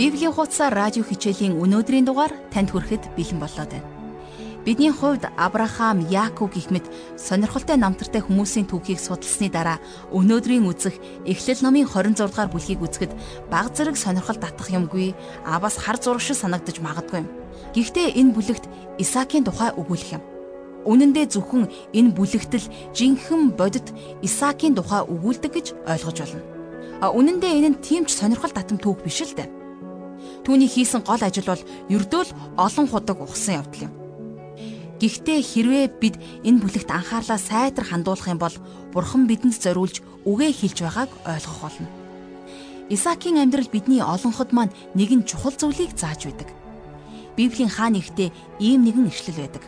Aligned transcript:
Библийн 0.00 0.32
хуудас 0.32 0.56
радио 0.72 1.04
хичээлийн 1.04 1.60
өнөөдрийн 1.60 2.08
дугаар 2.08 2.32
танд 2.48 2.72
хүрэхэд 2.72 3.12
бэлэн 3.20 3.36
боллоо 3.36 3.68
байна. 3.68 3.84
Бидний 4.64 4.88
хувьд 4.88 5.28
Авраам, 5.36 6.00
Яаков 6.08 6.56
гэх 6.56 6.72
мэт 6.72 6.88
сонирхолтой 7.20 7.76
намтартай 7.76 8.24
хүмүүсийн 8.24 8.64
түүхийг 8.64 8.96
судалсны 8.96 9.52
дараа 9.52 9.76
өнөөдрийн 10.08 10.64
үзэх 10.64 10.96
Эхлэл 11.28 11.60
номын 11.60 11.84
26 11.84 12.16
дугаар 12.16 12.48
бүлгийг 12.48 12.80
үзэхэд 12.80 13.12
баг 13.52 13.76
зэрэг 13.76 14.00
сонирхол 14.00 14.40
татах 14.40 14.72
юмгүй, 14.72 15.12
а 15.44 15.60
бас 15.60 15.76
хар 15.76 16.00
зурагш 16.00 16.32
санагдаж 16.32 16.80
магадгүй 16.80 17.20
юм. 17.20 17.28
Гэхдээ 17.76 18.16
энэ 18.16 18.32
бүлэгт 18.32 18.64
Исаакийн 18.96 19.44
тухай 19.44 19.68
өгүүлэх 19.76 20.16
юм. 20.16 20.24
Үнэн 20.88 21.12
дээр 21.12 21.28
зөвхөн 21.28 21.68
энэ 21.92 22.16
бүлэгтэл 22.16 22.72
жинхэнэ 22.96 23.52
бодит 23.52 23.92
Исаакийн 24.24 24.72
тухай 24.72 25.04
өгүүлдэг 25.04 25.52
гэж 25.52 25.66
ойлгож 25.84 26.18
байна. 26.24 26.48
А 27.04 27.12
үнэн 27.12 27.36
дээр 27.36 27.56
энэ 27.60 27.68
нь 27.76 27.80
тийм 27.84 28.08
ч 28.08 28.16
сонирхол 28.16 28.48
татам 28.48 28.80
түүх 28.80 29.04
биш 29.04 29.20
л 29.28 29.36
дээ. 29.36 29.59
Түүний 30.44 30.68
хийсэн 30.70 31.04
гол 31.04 31.20
ажил 31.20 31.46
бол 31.48 31.62
ердөө 31.92 32.22
л 32.24 32.36
олон 32.56 32.86
худаг 32.88 33.18
ухсан 33.20 33.60
явдал 33.60 33.86
юм. 33.88 33.92
Гэхдээ 35.00 35.40
хэрвээ 35.40 35.86
бид 35.96 36.16
энэ 36.44 36.60
бүлэгт 36.60 36.90
анхаарлаа 36.92 37.40
сайтар 37.40 37.88
хандуулах 37.88 38.28
юм 38.28 38.40
бол 38.40 38.56
Бурхан 38.92 39.24
бидэнд 39.24 39.56
зориулж 39.56 40.04
үгээ 40.28 40.52
хэлж 40.52 40.78
байгааг 40.84 41.10
ойлгох 41.24 41.58
болно. 41.64 41.88
Исаакийн 42.92 43.40
амьдрал 43.40 43.70
бидний 43.72 44.02
олонход 44.02 44.52
маань 44.52 44.74
нэгэн 44.98 45.24
чухал 45.24 45.56
зүйлийг 45.56 45.96
зааж 45.96 46.28
байдаг. 46.28 46.48
Библийн 47.36 47.72
хаа 47.72 47.88
нэгтээ 47.88 48.28
ийм 48.60 48.84
нэгэн 48.84 49.08
ишлэл 49.08 49.40
байдаг. 49.40 49.64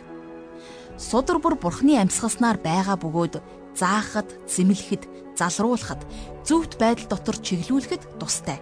Судар 1.01 1.41
бүр 1.41 1.57
Бурханы 1.57 1.97
амьсгалснаар 1.97 2.61
байгаа 2.61 2.99
бөгөөд 3.01 3.41
заахад, 3.75 4.29
зэмлэхэд, 4.47 5.03
залруулахад, 5.37 6.01
зөвхт 6.45 6.77
байдал 6.77 7.07
дотор 7.09 7.37
чиглүүлэхэд 7.39 8.19
тустай. 8.19 8.59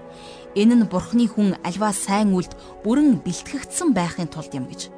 Энэ 0.56 0.76
нь 0.76 0.90
Бурханы 0.90 1.28
хүн 1.28 1.56
альва 1.64 1.92
сайн 1.96 2.36
үлд 2.36 2.54
бүрэн 2.84 3.24
бэлтгэгдсэн 3.24 3.96
байхын 3.96 4.28
тулд 4.28 4.52
юм 4.52 4.68
гэж. 4.68 4.92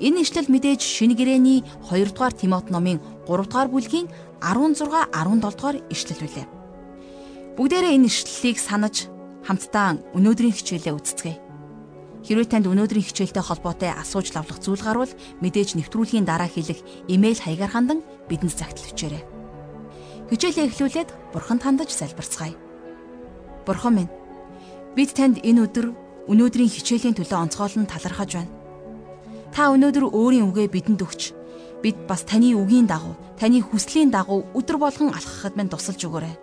Энэ 0.00 0.22
ишлэл 0.22 0.48
мэдээж 0.48 0.80
шинэ 0.80 1.14
гэрээний 1.18 1.66
2 1.90 2.14
дугаар 2.14 2.32
Тимот 2.32 2.70
номын 2.70 3.02
3 3.26 3.44
дугаар 3.44 3.68
бүлгийн 3.68 4.06
16 4.40 4.86
17 5.10 5.42
дугаар 5.42 5.76
ишлэл 5.90 6.22
үлээ. 6.24 6.46
Бүгдээрээ 7.58 7.94
энэ 7.98 8.06
ишлэлийг 8.06 8.58
санаж 8.62 9.10
хамтдаа 9.42 9.98
өнөөдрийн 10.14 10.54
хичээлээ 10.54 10.94
үздцгээе. 10.94 11.42
Хэрвээ 12.22 12.48
танд 12.50 12.66
өнөөдрийн 12.70 13.06
хичээлтэй 13.06 13.42
холбоотой 13.42 13.90
асууж 13.90 14.30
лавлах 14.34 14.62
зүйл 14.62 14.82
гарвал 14.82 15.12
мэдээж 15.42 15.74
нэвтрүүлгийн 15.78 16.26
дараа 16.26 16.46
хэлэх 16.46 16.78
имэйл 17.10 17.42
хаягаар 17.42 17.72
хандан 17.74 17.98
бидэнд 18.30 18.54
загтал 18.54 18.86
өчөөрэй. 18.94 19.37
Хичээлээ 20.28 20.68
эхлүүлээд 20.68 21.10
бурханд 21.32 21.64
хандаж 21.64 21.88
залбирцгаая. 21.96 22.52
Бурхан 23.64 23.94
минь 23.96 24.12
бид 24.92 25.16
танд 25.16 25.40
энэ 25.40 25.64
өдөр 25.64 25.96
өнөөдрийн 26.28 26.68
хичээлийн 26.68 27.16
төлөө 27.16 27.48
онцгойлон 27.48 27.88
талархаж 27.88 28.36
байна. 28.36 28.52
Та 29.56 29.72
өнөөдөр 29.72 30.04
өөрийн 30.12 30.52
үгээ 30.52 30.68
бидэнд 30.68 31.00
өгч 31.00 31.32
бид 31.80 31.96
бас 32.04 32.28
таны 32.28 32.52
үгийн 32.52 32.84
дагуу, 32.84 33.16
таны 33.40 33.64
хүслийн 33.64 34.12
дагуу 34.12 34.44
өдөр 34.52 34.76
болгон 34.76 35.16
алхахад 35.16 35.56
минь 35.56 35.72
тусалж 35.72 36.04
өгөөрэй. 36.04 36.36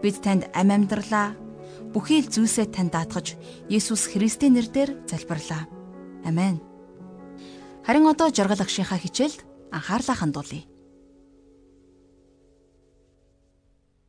Бид 0.00 0.16
танд 0.24 0.48
ам 0.56 0.72
амьдралаа 0.72 1.36
бүхий 1.92 2.24
л 2.24 2.32
зүйлсээ 2.32 2.72
танд 2.72 2.96
даатгаж 2.96 3.36
Есүс 3.68 4.08
Христийн 4.08 4.56
нэрээр 4.56 5.04
залбирлаа. 5.04 5.68
Амен. 6.24 6.64
Харин 7.84 8.08
одоо 8.08 8.32
жаргал 8.32 8.64
агшийнхаа 8.64 8.96
хичээлд 8.96 9.44
анхаарлаа 9.76 10.16
хандуулъя. 10.16 10.77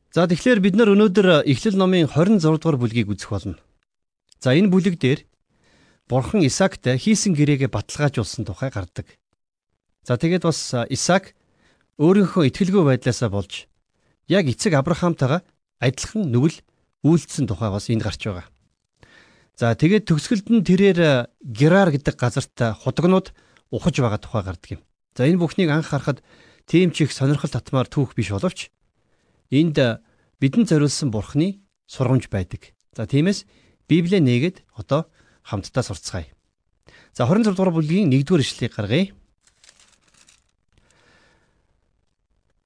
За 0.10 0.26
тэгэхээр 0.26 0.58
бид 0.58 0.74
нар 0.74 0.90
өнөөдөр 0.90 1.46
Эхлэл 1.46 1.78
номын 1.78 2.10
26 2.10 2.42
дугаар 2.42 2.82
бүлгийг 2.82 3.14
үзэх 3.14 3.30
болно. 3.30 3.62
За 4.42 4.58
энэ 4.58 4.74
бүлэг 4.74 4.98
дээр 4.98 5.22
Бурхан 6.10 6.42
Исаактай 6.42 6.98
хийсэн 6.98 7.38
гэрээгээ 7.38 7.70
баталгаажуулсан 7.70 8.42
тухай 8.42 8.74
гардаг. 8.74 9.06
За 10.02 10.18
тэгээд 10.18 10.50
бас 10.50 10.74
Исаак 10.90 11.38
өөрийнхөө 12.02 12.50
итгэлгүй 12.50 12.84
байдлаасаа 12.90 13.30
болж 13.30 13.70
яг 14.26 14.50
эцэг 14.50 14.74
Авраамтайгаа 14.82 15.46
адилхан 15.78 16.26
нүгэл 16.34 16.58
үйлдсэн 17.06 17.46
тухай 17.46 17.70
бас 17.70 17.94
энд 17.94 18.02
гарч 18.02 18.26
байгаа. 18.26 18.50
За 19.54 19.78
тэгээд 19.78 20.10
төгсгөлд 20.10 20.50
нь 20.50 20.66
тэрээр 20.66 21.30
Герар 21.46 21.94
гэдэг 21.94 22.18
газарт 22.18 22.58
худагнууд 22.82 23.30
ухаж 23.70 23.96
байгаа 24.02 24.18
тухай 24.18 24.42
гардаг 24.42 24.70
юм. 24.74 24.82
За 25.14 25.30
энэ 25.30 25.38
бүхнийг 25.38 25.70
анх 25.70 25.94
харахад 25.94 26.26
тийм 26.66 26.90
ч 26.90 27.06
их 27.06 27.14
сонирхол 27.14 27.54
татмаар 27.54 27.86
түүх 27.86 28.18
биш 28.18 28.34
боловч 28.34 28.74
энд 29.52 29.78
бидэнд 30.40 30.70
зориулсан 30.70 31.12
бурхны 31.12 31.62
сургамж 31.88 32.30
байдаг. 32.30 32.74
За 32.96 33.06
тиймээс 33.06 33.46
Библийг 33.90 34.22
нээгээд 34.22 34.58
одоо 34.78 35.10
хамтдаа 35.42 35.84
сурцгаая. 35.84 36.30
За 37.14 37.26
26 37.26 37.58
дугаар 37.58 37.74
бүлгийн 37.74 38.14
1-р 38.14 38.42
ишлэлийг 38.42 38.74
гаргая. 38.78 39.10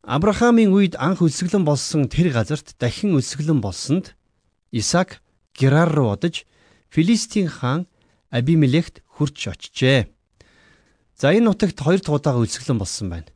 Авраамийн 0.04 0.76
үед 0.76 1.00
анх 1.00 1.24
өлсгөлэн 1.24 1.64
болсон 1.64 2.12
тэр 2.12 2.36
газарт 2.36 2.76
дахин 2.76 3.16
өлсгөлэн 3.16 3.64
болсонд 3.64 4.20
Исаак 4.76 5.24
Герар 5.56 5.88
руу 5.88 6.12
одож 6.12 6.44
Филистийн 6.92 7.48
хаан 7.48 7.88
Абимелехт 8.28 9.00
хурж 9.08 9.48
очжээ. 9.48 10.12
За 11.16 11.32
энэ 11.32 11.48
нутагт 11.48 11.80
хоёр 11.80 12.04
дахь 12.04 12.20
удаа 12.20 12.36
өлсгөлэн 12.36 12.78
болсон 12.84 13.08
байна. 13.10 13.32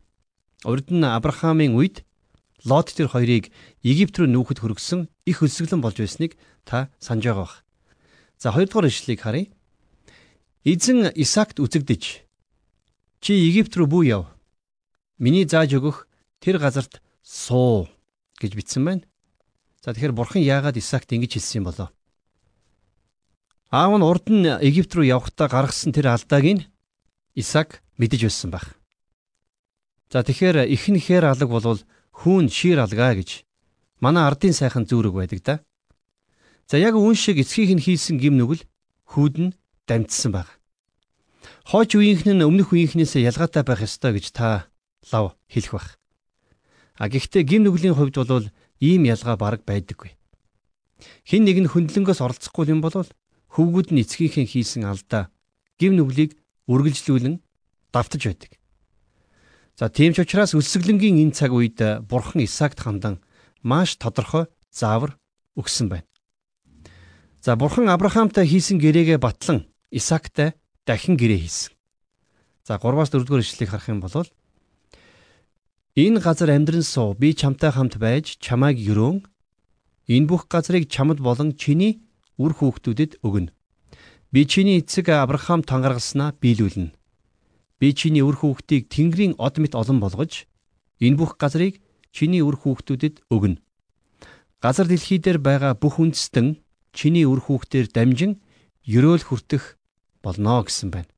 Урд 0.67 0.91
нь 0.91 1.07
Авраамийн 1.07 1.77
үед 1.79 2.03
Лот 2.67 2.91
тэр 2.91 3.07
хоёрыг 3.07 3.47
Египт 3.79 4.19
рүү 4.19 4.27
нүүхэд 4.27 4.59
хөргсөн 4.59 5.07
их 5.23 5.39
өлсгөлэн 5.39 5.79
болж 5.79 6.03
байсныг 6.03 6.35
та 6.67 6.91
санаж 6.99 7.23
байгаа 7.23 7.43
бах. 7.47 7.55
За 8.35 8.51
хоёрдугаар 8.51 8.91
ишлэгийг 8.91 9.23
харъя. 9.23 9.47
Эзэн 10.67 11.15
Исаакт 11.15 11.63
үзэгдэж 11.63 12.03
чи 13.23 13.31
Египт 13.31 13.71
рүү 13.71 13.87
бүү 13.87 14.03
яв. 14.11 14.23
Миний 15.15 15.47
зааж 15.47 15.79
өгөх 15.79 16.11
тэр 16.43 16.59
газарт 16.59 16.99
суу 17.23 17.87
гэж 18.43 18.51
бичсэн 18.59 18.83
байна. 18.83 19.07
За 19.79 19.95
тэгэхээр 19.95 20.11
бурхан 20.11 20.43
яагаад 20.43 20.75
Исаакт 20.75 21.15
ингэж 21.15 21.39
хэлсэн 21.39 21.63
юм 21.63 21.71
болоо? 21.71 21.87
Аав 23.71 23.95
нь 23.95 24.03
урд 24.03 24.27
нь 24.27 24.43
Египт 24.43 24.91
рүү 24.91 25.07
явахдаа 25.07 25.47
гаргасан 25.47 25.95
тэр 25.95 26.11
алдааг 26.11 26.43
нь 26.43 26.67
Исаак 27.31 27.79
мэдэж 27.95 28.27
байсан 28.27 28.51
байх. 28.51 28.75
За 30.11 30.19
тэгэхээр 30.19 30.67
ихнэхээр 30.67 31.31
алаг 31.31 31.47
болвол 31.47 31.79
хүүн 32.17 32.49
шир 32.49 32.81
алгаа 32.81 33.13
гэж 33.13 33.45
манай 34.01 34.25
ардын 34.25 34.53
сайхан 34.53 34.89
зүрэг 34.89 35.13
байдаг 35.13 35.39
да. 35.45 35.55
За 36.67 36.77
яг 36.81 36.97
үүн 36.97 37.15
шиг 37.15 37.37
эцгийнх 37.37 37.77
нь 37.77 37.85
хийсэн 37.85 38.17
гим 38.17 38.35
нүгэл 38.37 38.65
хүүд 39.13 39.35
нь 39.37 39.55
дамжсан 39.85 40.31
баг. 40.33 40.49
Хойч 41.69 41.95
үеийнх 41.95 42.25
нь 42.25 42.43
өмнөх 42.43 42.73
үеийнхнээс 42.73 43.21
ялгаатай 43.21 43.63
байх 43.63 43.85
ёстой 43.85 44.17
гэж 44.17 44.25
та 44.33 44.67
лав 45.11 45.37
хэлэх 45.47 45.71
бах. 45.71 45.89
А 46.97 47.07
гэхдээ 47.07 47.43
гим 47.45 47.61
нүглийн 47.63 47.95
хувьд 47.95 48.17
бол 48.17 48.49
ийм 48.81 49.05
ялгаа 49.05 49.37
бараг 49.37 49.61
байдаггүй. 49.63 50.17
Хин 51.29 51.45
нэг 51.45 51.57
нь 51.61 51.71
хөндлөнгөөс 51.71 52.19
оролцохгүй 52.25 52.73
юм 52.73 52.81
бол 52.81 53.05
хөвгүүд 53.53 53.93
нь 53.93 54.01
эцгийнхээ 54.01 54.45
хийсэн 54.49 54.83
алдаа 54.89 55.29
гим 55.77 55.93
нүглийг 55.95 56.33
үргэлжлүүлэн 56.65 57.39
давтаж 57.93 58.21
байдаг. 58.25 58.51
За 59.77 59.93
тийм 59.93 60.09
ч 60.17 60.25
учраас 60.25 60.57
өсөглөнгийн 60.57 61.21
энэ 61.21 61.37
цаг 61.37 61.53
үед 61.53 61.77
бурхан 62.09 62.41
Исаакт 62.41 62.81
хандан 62.81 63.21
маш 63.61 63.93
тодорхой 64.01 64.49
заавар 64.73 65.21
өгсөн 65.53 65.85
байна. 65.93 66.09
За 67.45 67.53
бурхан 67.53 67.85
Авраамтай 67.85 68.49
хийсэн 68.49 68.81
гэрээгээ 68.81 69.21
батлан 69.21 69.69
Исаактай 69.93 70.57
дахин 70.81 71.13
гэрээ 71.13 71.45
хийсэн. 71.45 71.77
За 72.65 72.81
3-аас 72.81 73.13
4-р 73.13 73.45
ишлэлийг 73.45 73.69
харах 73.69 73.93
юм 73.93 74.01
бол 74.01 74.25
Энэ 75.93 76.25
газар 76.25 76.49
амьдран 76.49 76.81
суу 76.81 77.13
би 77.13 77.37
чамтай 77.37 77.69
хамт 77.69 78.01
байж 78.01 78.41
чамайг 78.41 78.81
өрөөн 78.81 79.29
энэ 80.09 80.29
бүх 80.29 80.49
газрыг 80.49 80.89
чамд 80.89 81.21
болон 81.21 81.53
чиний 81.53 82.01
үр 82.41 82.53
хүүхдүүдэд 82.57 83.21
өгнө. 83.21 83.53
Би 84.33 84.41
чиний 84.45 84.81
эцэг 84.81 85.09
Авраам 85.13 85.61
тангаргалснаа 85.61 86.33
биелүүлнэ. 86.41 86.96
Би 87.77 87.93
чиний 87.93 88.25
үр 88.25 88.33
хүүхдийг 88.33 88.89
Тэнгэрийн 88.89 89.37
од 89.37 89.61
мэт 89.61 89.77
олон 89.77 90.01
болгож 90.01 90.49
энэ 90.97 91.17
бүх 91.17 91.37
газрыг 91.37 91.77
чиний 92.09 92.41
үр 92.41 92.57
хүүхдүүдэд 92.57 93.29
өгнө. 93.29 93.61
Газар 94.57 94.89
дэлхий 94.89 95.21
дээр 95.21 95.37
байгаа 95.37 95.77
бүх 95.77 96.01
үндэстэн 96.01 96.57
чиний 96.89 97.29
үр 97.29 97.37
хүүхдээр 97.45 97.93
дамжин 97.93 98.41
ерөөл 98.81 99.21
хүртэх 99.21 99.77
болно 100.25 100.65
гэсэн 100.65 100.89
байна. 100.89 101.11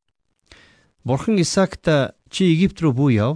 Бурхан 1.08 1.40
Исаакт 1.40 1.88
чи 2.28 2.52
Египт 2.52 2.84
рүү 2.84 2.92
бүү 2.92 3.10
яв. 3.16 3.34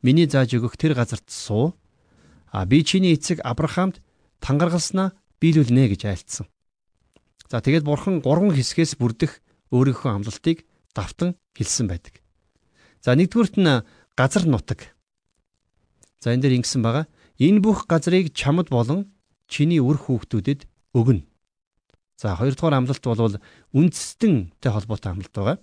Миний 0.00 0.24
зааж 0.24 0.56
өгөх 0.56 0.80
тэр 0.80 0.96
газарт 0.96 1.28
суу. 1.28 1.76
А 2.48 2.64
би 2.64 2.80
чиний 2.80 3.12
эцэг 3.12 3.44
Авраамд 3.44 4.00
тангаргалснаа 4.40 5.12
биелүүлнэ 5.36 5.92
гэж 5.92 6.02
айлцсан. 6.08 6.46
За 7.52 7.60
тэгээд 7.60 7.84
бурхан 7.84 8.24
гурван 8.24 8.56
хэсгээс 8.56 8.96
бүрдэх 8.96 9.44
өөрийнхөө 9.70 10.10
амлалтыг 10.16 10.64
давтан 10.96 11.36
хэлсэн 11.52 11.86
байдаг. 11.86 12.25
За 13.06 13.14
нэгдүгüрт 13.14 13.54
нь 13.54 13.86
газар 14.18 14.44
нутаг. 14.50 14.90
За 16.18 16.34
энэ 16.34 16.42
дээр 16.42 16.58
ингэсэн 16.58 16.82
байгаа. 16.82 17.06
Энэ 17.38 17.62
бүх 17.62 17.86
газрыг 17.86 18.34
чамд 18.34 18.66
болон 18.66 19.14
чиний 19.46 19.78
үр 19.78 19.94
хүүхдүүдэд 19.94 20.66
өгнө. 20.90 21.22
За 22.18 22.34
хоёрдугаар 22.34 22.82
амлалт 22.82 23.06
бол 23.06 23.38
үндэстэнтэй 23.78 24.70
холбоотой 24.74 25.14
амлалт 25.14 25.34
байгаа. 25.38 25.56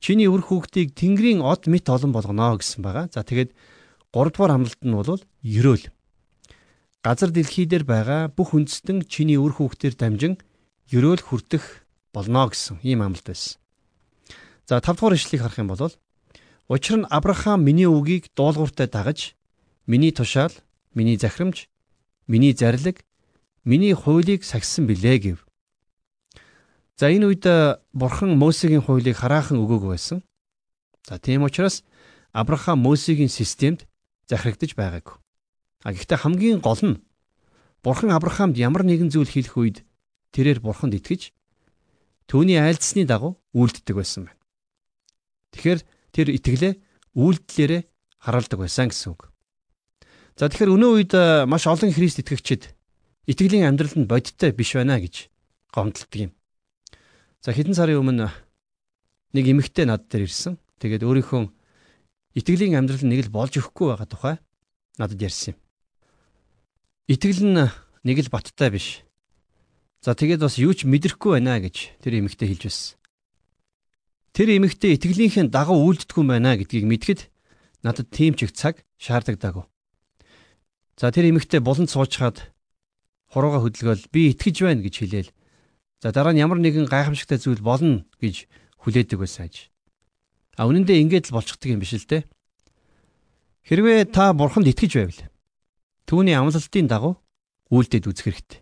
Чиний 0.00 0.32
өр 0.32 0.40
хүүхдийг 0.40 0.96
Тэнгэрийн 0.96 1.44
од 1.44 1.68
мэт 1.68 1.92
олон 1.92 2.16
болгоно 2.16 2.56
гэсэн 2.56 2.80
байгаа. 2.80 3.12
За 3.12 3.20
тэгээд 3.20 3.52
гуравдугаар 4.16 4.56
амлалт 4.56 4.80
нь 4.80 4.96
бол 4.96 5.20
ерөөл. 5.44 5.92
Газар 7.04 7.36
дэлхий 7.36 7.68
дээр 7.68 7.84
байгаа 7.84 8.32
бүх 8.32 8.56
үндэстэн 8.56 9.04
чиний 9.12 9.36
өр 9.36 9.52
хүүхдээр 9.60 9.92
дамжин 10.00 10.40
ерөөл 10.88 11.20
хүртэх 11.20 11.84
болно 12.16 12.48
гэсэн 12.48 12.80
ийм 12.80 13.04
амлалт 13.04 13.28
байсан. 13.28 13.60
За 14.64 14.80
5 14.80 14.96
дугаар 14.96 15.20
ишлэгийг 15.20 15.44
харах 15.44 15.60
юм 15.60 15.68
бол 15.68 15.92
учир 16.72 17.04
нь 17.04 17.10
Авраам 17.10 17.60
миний 17.68 17.84
үгийг 17.84 18.32
дуулууртай 18.32 18.88
дагаж 18.88 19.36
миний 19.84 20.10
тушаал, 20.10 20.52
миний 20.94 21.18
захирамж, 21.20 21.68
миний 22.26 22.56
зарлиг, 22.56 23.04
миний 23.64 23.92
хуулийг 23.92 24.44
сахисан 24.44 24.86
билээ 24.86 25.18
гэв. 25.18 25.38
За 26.96 27.12
энэ 27.12 27.28
үед 27.28 27.44
бурхан 27.92 28.38
Мосегийн 28.40 28.80
хуулийг 28.80 29.20
хараахан 29.20 29.60
өгөөг 29.60 29.84
байсан. 29.92 30.24
За 31.04 31.18
тийм 31.18 31.44
учраас 31.44 31.84
Авраам 32.32 32.80
Мосегийн 32.80 33.28
системд 33.28 33.84
захирагдж 34.24 34.72
байгаагүй. 34.72 35.20
А 35.84 35.92
гэхдээ 35.92 36.24
хамгийн 36.24 36.60
гол 36.64 36.80
нь 36.80 37.02
бурхан 37.84 38.16
Авраамд 38.16 38.56
ямар 38.56 38.80
нэгэн 38.80 39.12
зүйл 39.12 39.28
хийх 39.28 39.60
үед 39.60 39.84
тэрээр 40.32 40.64
бурханд 40.64 40.96
итгэж 40.96 41.36
түүний 42.32 42.56
айлдсны 42.56 43.04
дагуу 43.04 43.36
үйлддэг 43.52 43.92
байсан 43.92 44.30
байна. 44.30 44.40
Тэгэхээр 45.52 45.80
тэр 46.12 46.32
итгэлээ 46.36 46.72
үйлдэлээрээ 47.16 47.82
хараалдаг 48.22 48.58
байсан 48.60 48.88
гэсэн 48.92 49.12
үг. 49.12 49.32
За 50.38 50.48
тэгэхээр 50.48 50.72
өнөө 50.76 50.90
үед 50.96 51.12
маш 51.48 51.66
олон 51.68 51.92
Христ 51.92 52.22
итгэгчид 52.22 52.72
итгэлийн 53.28 53.68
амьдралд 53.68 54.08
бодиттой 54.08 54.52
биш 54.52 54.72
байна 54.78 54.96
гэж 55.00 55.28
гомдлдог 55.72 56.12
юм. 56.16 56.32
За 57.42 57.52
хэдэн 57.52 57.74
сарын 57.74 58.00
өмнө 58.00 58.28
нэг 59.34 59.44
эмэгтэй 59.48 59.84
над 59.88 60.08
дээр 60.08 60.28
ирсэн. 60.28 60.56
Тэгээд 60.78 61.04
өөрийнхөө 61.04 61.50
итгэлийн 62.38 62.78
амьдрал 62.78 63.04
нэг 63.04 63.28
л 63.28 63.34
болж 63.34 63.58
өгөхгүй 63.60 63.92
байгаа 63.92 64.08
тухай 64.08 64.36
надад 64.96 65.20
ярьсан 65.20 65.52
юм. 65.52 65.58
Итгэл 67.10 67.42
нь 67.44 67.66
нэг 68.06 68.16
л 68.22 68.32
баттай 68.32 68.70
биш. 68.70 69.04
За 70.00 70.14
тэгээд 70.14 70.42
бас 70.42 70.58
юу 70.58 70.72
ч 70.74 70.88
мэдрэхгүй 70.88 71.38
байна 71.38 71.60
гэж 71.60 71.98
тэр 72.02 72.22
эмэгтэй 72.22 72.48
хэлж 72.50 72.62
байсан. 72.66 73.01
Тэр 74.32 74.48
эмэгтэй 74.56 74.96
итгэлийнхээ 74.96 75.52
дагуу 75.52 75.84
үйлддэггүй 75.92 76.24
байна 76.24 76.56
гэдгийг 76.56 76.88
мэдгэд 76.88 77.20
надад 77.84 78.08
тийм 78.08 78.32
ч 78.34 78.48
их 78.48 78.52
цаг 78.56 78.80
шаардлагадаг. 78.96 79.68
За 80.96 81.12
тэр 81.12 81.28
эмэгтэй 81.32 81.60
буланд 81.60 81.92
суучхаад 81.92 82.52
хурууга 83.28 83.60
хөдөлгөөл 83.60 84.08
би 84.08 84.32
итгэж 84.32 84.56
байна 84.64 84.80
гэж 84.80 84.94
хэлээл 84.98 85.30
За 86.02 86.10
дараа 86.10 86.34
нь 86.34 86.42
ямар 86.42 86.58
нэгэн 86.58 86.90
гайхамшигтай 86.90 87.38
зүйл 87.38 87.62
болно 87.62 88.02
гэж 88.18 88.50
хүлээдэг 88.82 89.22
байсан 89.22 89.46
аж. 89.46 89.70
А 90.58 90.66
үнэндээ 90.66 90.98
ингэж 90.98 91.30
л 91.30 91.38
болчихдөг 91.38 91.70
юм 91.70 91.78
биш 91.78 91.94
л 91.94 92.02
те. 92.02 92.26
Хэрвээ 93.70 94.10
та 94.10 94.34
бурханд 94.34 94.66
итгэж 94.66 94.98
байвал 94.98 95.22
түүний 96.10 96.34
амлалтын 96.34 96.90
дагуу 96.90 97.22
үйлдэл 97.70 98.10
үзэх 98.10 98.26
хэрэгтэй. 98.26 98.60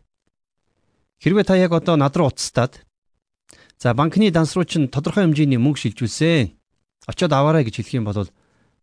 Хэрвээ 1.25 1.45
та 1.49 1.57
яг 1.57 1.73
одоо 1.73 1.97
над 1.97 2.13
руу 2.13 2.29
уцстаад 2.29 2.85
за 3.81 3.95
банкны 3.95 4.31
данс 4.31 4.55
руу 4.55 4.65
чинь 4.69 4.93
тодорхой 4.93 5.25
хэмжээний 5.25 5.57
мөнгө 5.57 5.81
шилжүүлсэн. 5.89 6.53
Очоод 7.09 7.33
аваарай 7.33 7.65
гэж 7.65 7.81
хэлэх 7.81 7.97
юм 7.97 8.05
бол 8.05 8.29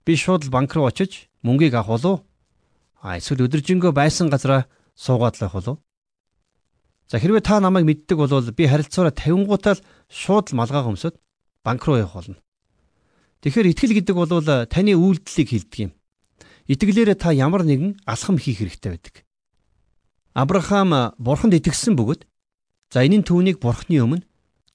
би 0.06 0.14
шууд 0.18 0.50
л 0.50 0.50
банк 0.50 0.74
руу 0.74 0.90
очиж 0.90 1.30
мөнгийг 1.46 1.78
авах 1.78 2.02
болов. 2.02 2.16
А 2.98 3.22
эсвэл 3.22 3.46
өдөржингөө 3.46 3.94
байсан 3.94 4.34
газараа 4.34 4.66
суугаад 4.98 5.38
л 5.38 5.46
авах 5.46 5.54
болов. 5.54 5.78
За 7.06 7.22
хэрвээ 7.22 7.46
та 7.46 7.62
намайг 7.62 7.86
мэддэг 7.86 8.18
бол 8.18 8.42
би 8.50 8.66
харилцаараа 8.66 9.14
50 9.14 9.46
гутаал 9.46 9.80
шууд 10.10 10.50
л 10.50 10.58
малгай 10.58 10.82
хөмсөд 10.82 11.16
банк 11.62 11.86
руу 11.86 12.02
явах 12.02 12.18
болно. 12.18 12.42
Тэгэхээр 13.46 13.70
итгэл 13.78 13.94
гэдэг 14.02 14.16
бол 14.18 14.34
таны 14.66 14.98
үйлдэлийг 14.98 15.50
хилдэг 15.54 15.80
юм. 15.86 15.92
Итгэлээрээ 16.66 17.16
та 17.22 17.38
ямар 17.38 17.62
нэгэн 17.70 18.02
алхам 18.10 18.42
хийх 18.42 18.66
хэрэгтэй 18.66 18.98
байдаг. 18.98 19.16
Авраам 20.34 21.14
бурханд 21.22 21.54
итгэсэн 21.54 21.94
бөгөөд 21.94 22.26
за 22.90 23.06
энэ 23.06 23.22
нь 23.22 23.28
түүнийг 23.30 23.62
бурхны 23.62 24.02
өмнө 24.02 24.26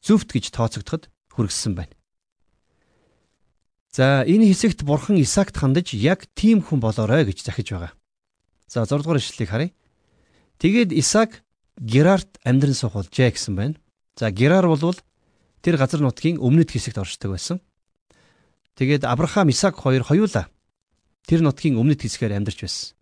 зөвхт 0.03 0.35
гэж 0.35 0.51
тооцогдоход 0.51 1.09
хүргэсэн 1.33 1.75
байна. 1.79 1.95
За 3.93 4.27
энэ 4.27 4.51
хэсэгт 4.51 4.83
бурхан 4.83 5.21
Исаакт 5.21 5.57
хандаж 5.57 5.95
яг 5.95 6.27
тийм 6.35 6.61
хүн 6.61 6.81
болоорой 6.81 7.25
гэж 7.29 7.47
захиж 7.47 7.73
байгаа. 7.73 7.93
За 8.67 8.85
6 8.85 9.05
дугаар 9.05 9.21
ишлэлийг 9.21 9.51
харъя. 9.51 9.71
Тэгээд 10.59 10.91
Исаак 10.97 11.45
Герарт 11.79 12.41
амьдран 12.45 12.75
суух 12.75 12.97
болжээ 12.97 13.31
гэсэн 13.31 13.55
байна. 13.55 13.77
За 14.17 14.31
Герар 14.33 14.67
бол 14.67 14.97
тэр 15.61 15.77
газар 15.77 16.01
нутгийн 16.01 16.41
өмнөд 16.41 16.73
хэсэгт 16.73 16.99
оршдог 16.99 17.37
байсан. 17.37 17.61
Тэгээд 18.75 19.05
Авраам, 19.05 19.53
Исаак 19.53 19.77
хоёр 19.77 20.03
хоёулаа 20.03 20.49
тэр 21.29 21.45
нутгийн 21.45 21.77
өмнөд 21.77 22.01
хэсгээр 22.03 22.33
амьдарч 22.41 22.65
байсан. 22.65 22.97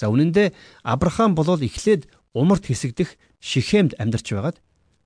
За 0.00 0.08
үнэн 0.08 0.32
дээр 0.32 0.56
Авраам 0.82 1.36
болол 1.36 1.60
эхлээд 1.60 2.08
умарт 2.32 2.64
хэсэгдэх 2.64 3.14
Шихемд 3.40 3.94
амьдарч 4.00 4.32
байгаад 4.32 4.56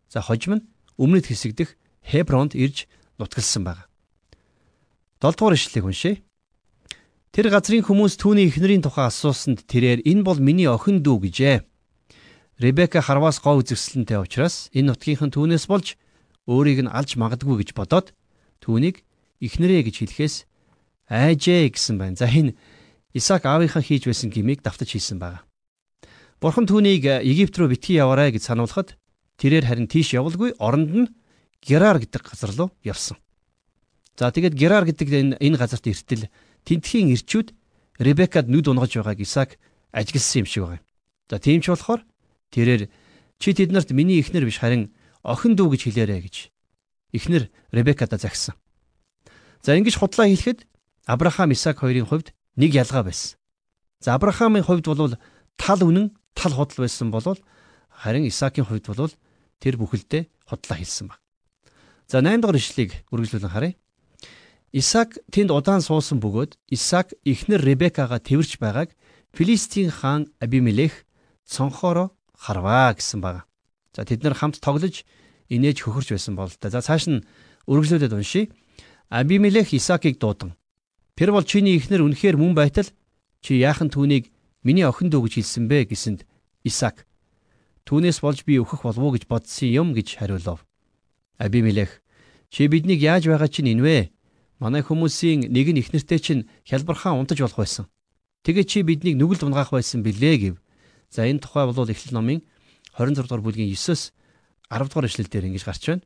за 0.08 0.22
хожим 0.22 0.62
нь 0.62 0.64
өмнөд 0.98 1.26
хэсэгдэх 1.30 1.76
Хебронд 2.04 2.54
ирж 2.54 2.86
нутгалсан 3.18 3.64
байна. 3.64 3.84
7 5.20 5.38
дугаар 5.38 5.56
ишлэгийг 5.56 5.86
уншъя. 5.88 6.16
Тэр 7.34 7.50
газрын 7.50 7.82
хүмүүс 7.82 8.14
түүний 8.20 8.46
эхнэрийн 8.52 8.84
тухай 8.84 9.08
асуусанд 9.08 9.64
тэрээр 9.66 10.04
энэ 10.06 10.22
бол 10.22 10.38
миний 10.38 10.68
охин 10.68 11.02
дүү 11.02 11.16
гэжээ. 11.26 11.56
Ребека 12.62 13.02
харваас 13.02 13.42
гоо 13.42 13.58
үзэсгэлэнтэй 13.58 14.20
учраас 14.22 14.70
энэ 14.70 14.94
нутгийнхан 14.94 15.34
түүнээс 15.34 15.66
болж 15.66 15.98
өөрийг 16.46 16.86
нь 16.86 16.92
алж 16.92 17.18
магадгүй 17.18 17.64
гэж 17.64 17.70
бодоод 17.74 18.14
түүнийг 18.62 19.02
ихнэрээ 19.42 19.82
гэж 19.88 19.96
хэлэхээс 20.06 20.36
айжээ 21.10 21.74
гэсэн 21.74 21.96
байна. 21.98 22.14
За 22.14 22.30
энэ 22.30 22.54
Исаак 23.14 23.46
аавынхаа 23.46 23.82
хийж 23.82 24.06
байсан 24.06 24.30
гмийг 24.30 24.62
давтаж 24.62 24.94
хийсэн 24.94 25.18
байна. 25.18 25.42
Бурхан 26.38 26.66
түүнийг 26.70 27.06
Египт 27.22 27.58
рүү 27.58 27.74
битгий 27.74 27.98
яваарай 27.98 28.30
гэж 28.30 28.46
сануулхад 28.46 28.94
тэрээр 29.40 29.64
харин 29.66 29.88
тийш 29.88 30.14
явалгүй 30.14 30.54
оронд 30.58 30.90
нь 30.94 31.08
Герар 31.64 31.98
гэдэг 31.98 32.22
газар 32.22 32.52
руу 32.52 32.70
явсан. 32.84 33.16
За 34.18 34.30
тэгээд 34.30 34.54
Герар 34.54 34.84
гэдэг 34.84 35.40
энэ 35.40 35.56
газарт 35.56 35.86
эртэл 35.86 36.28
тентхийн 36.64 37.10
ирчүүд 37.14 37.52
Ребекад 37.98 38.50
нүд 38.50 38.68
унгаж 38.68 38.94
байгааг 38.98 39.20
Исаак 39.20 39.56
ажигласан 39.92 40.44
юм 40.44 40.46
шиг 40.46 40.62
байна. 40.66 40.84
За 41.30 41.38
тийм 41.38 41.62
ч 41.62 41.72
болохоор 41.72 42.04
Тэрээр 42.54 42.86
чи 43.42 43.50
тэднэрт 43.50 43.90
миний 43.90 44.22
эхнэр 44.22 44.46
биш 44.46 44.62
харин 44.62 44.94
охин 45.26 45.58
дүү 45.58 45.74
гэж 45.74 45.90
хэлээрэ 45.90 46.22
гэж 46.22 46.36
эхнэр 47.10 47.50
Ребекада 47.74 48.14
загсан. 48.14 48.54
За 49.58 49.74
ингэж 49.74 49.98
худлаа 49.98 50.30
хэлэхэд 50.30 50.62
Авраам 51.10 51.50
Исаак 51.50 51.82
хоёрын 51.82 52.06
хувьд 52.06 52.30
нэг 52.54 52.70
ялгаа 52.78 53.02
байсан. 53.02 53.42
За 53.98 54.14
Авраамын 54.14 54.62
хувьд 54.62 54.86
бол 54.86 55.18
тал 55.58 55.80
үнэн 55.82 56.14
тал 56.38 56.54
худал 56.54 56.86
байсан 56.86 57.10
бол 57.10 57.26
харин 57.90 58.30
Исаакийн 58.30 58.70
хувьд 58.70 58.86
бол 58.86 59.10
тэр 59.64 59.80
бүхэлдээ 59.80 60.28
худлаа 60.44 60.76
хэлсэн 60.76 61.08
баг. 61.08 61.24
За 62.04 62.20
8 62.20 62.44
дахь 62.44 62.60
ишлэгийг 62.60 62.92
үргэлжлүүлэн 63.08 63.48
харъя. 63.48 63.74
Исаак 64.76 65.16
тэнд 65.32 65.48
удаан 65.56 65.80
суусан 65.80 66.20
бөгөөд 66.20 66.60
Исаак 66.68 67.16
эхнэр 67.24 67.64
Ребекага 67.64 68.20
тэрвэрч 68.20 68.60
байгааг 68.60 68.92
Филистийн 69.32 69.88
хаан 69.88 70.28
Абимелех 70.36 71.08
цонхоороо 71.48 72.12
харваа 72.36 72.92
гэсэн 72.92 73.24
баг. 73.24 73.48
За 73.96 74.04
тэд 74.04 74.20
нар 74.20 74.36
хамт 74.36 74.60
тоглож 74.60 75.08
инээж 75.48 75.80
хөхөрч 75.80 76.12
байсан 76.12 76.36
бол 76.36 76.52
та. 76.52 76.68
За 76.68 76.84
цааш 76.84 77.08
нь 77.08 77.24
үргэлжлүүлээд 77.64 78.12
уншия. 78.12 78.52
Абимелех 79.08 79.72
Исаакийг 79.72 80.20
дуудан. 80.20 80.52
Тэр 81.16 81.32
бол 81.32 81.46
чиний 81.46 81.78
ихнэр 81.78 82.04
үнэхээр 82.04 82.36
мөн 82.36 82.52
байтал 82.52 82.90
чи 83.40 83.56
яахан 83.62 83.88
түүнийг 83.88 84.28
миний 84.60 84.84
охин 84.84 85.08
дүү 85.08 85.24
гэж 85.24 85.32
хэлсэн 85.40 85.64
бэ 85.70 85.88
гэсэнд 85.88 86.20
Исаак 86.66 87.06
түүнээс 87.84 88.18
болж 88.24 88.44
би 88.48 88.56
өөхөх 88.60 88.84
болов 88.84 89.02
уу 89.04 89.12
гэж 89.12 89.28
бодсон 89.28 89.68
юм 89.68 89.88
гэж 89.92 90.16
хариулав. 90.16 90.64
Абимелех 91.36 92.00
чи 92.48 92.68
биднийг 92.68 93.00
яаж 93.04 93.28
байгаа 93.28 93.48
чинь 93.48 93.72
энэ 93.72 93.84
вэ? 93.84 93.98
Манай 94.62 94.80
хүмүүсийн 94.80 95.52
нэг 95.52 95.66
нь 95.68 95.80
ихнэртэй 95.82 96.20
чинь 96.20 96.46
хялбархан 96.64 97.20
унтаж 97.20 97.44
болох 97.44 97.60
байсан. 97.60 97.84
Тэгээ 98.44 98.64
чи 98.64 98.78
биднийг 98.80 99.20
нүгэлд 99.20 99.44
унгаах 99.44 99.74
байсан 99.74 100.00
билээ 100.00 100.36
гэв. 100.40 100.54
За 101.10 101.28
энэ 101.28 101.44
тухай 101.44 101.66
бол 101.66 101.88
Эхлэл 101.88 102.16
номын 102.16 102.40
26 102.96 103.26
дугаар 103.28 103.44
бүлгийн 103.44 103.68
9-с 103.72 104.12
10 104.70 104.88
дугаар 104.88 105.08
эшлэл 105.08 105.28
дээр 105.28 105.48
ингэж 105.52 105.64
гарч 105.64 105.82
байна. 105.88 106.04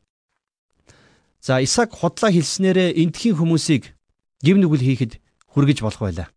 За 1.39 1.61
Исаак 1.63 1.95
худлаа 1.95 2.31
хэлснээрээ 2.31 2.99
эндхийн 2.99 3.39
хүмүүсийг 3.39 3.95
гим 4.43 4.59
нүгэл 4.59 4.83
хийхэд 4.83 5.13
хүргэж 5.47 5.79
болох 5.79 6.01
байлаа. 6.03 6.27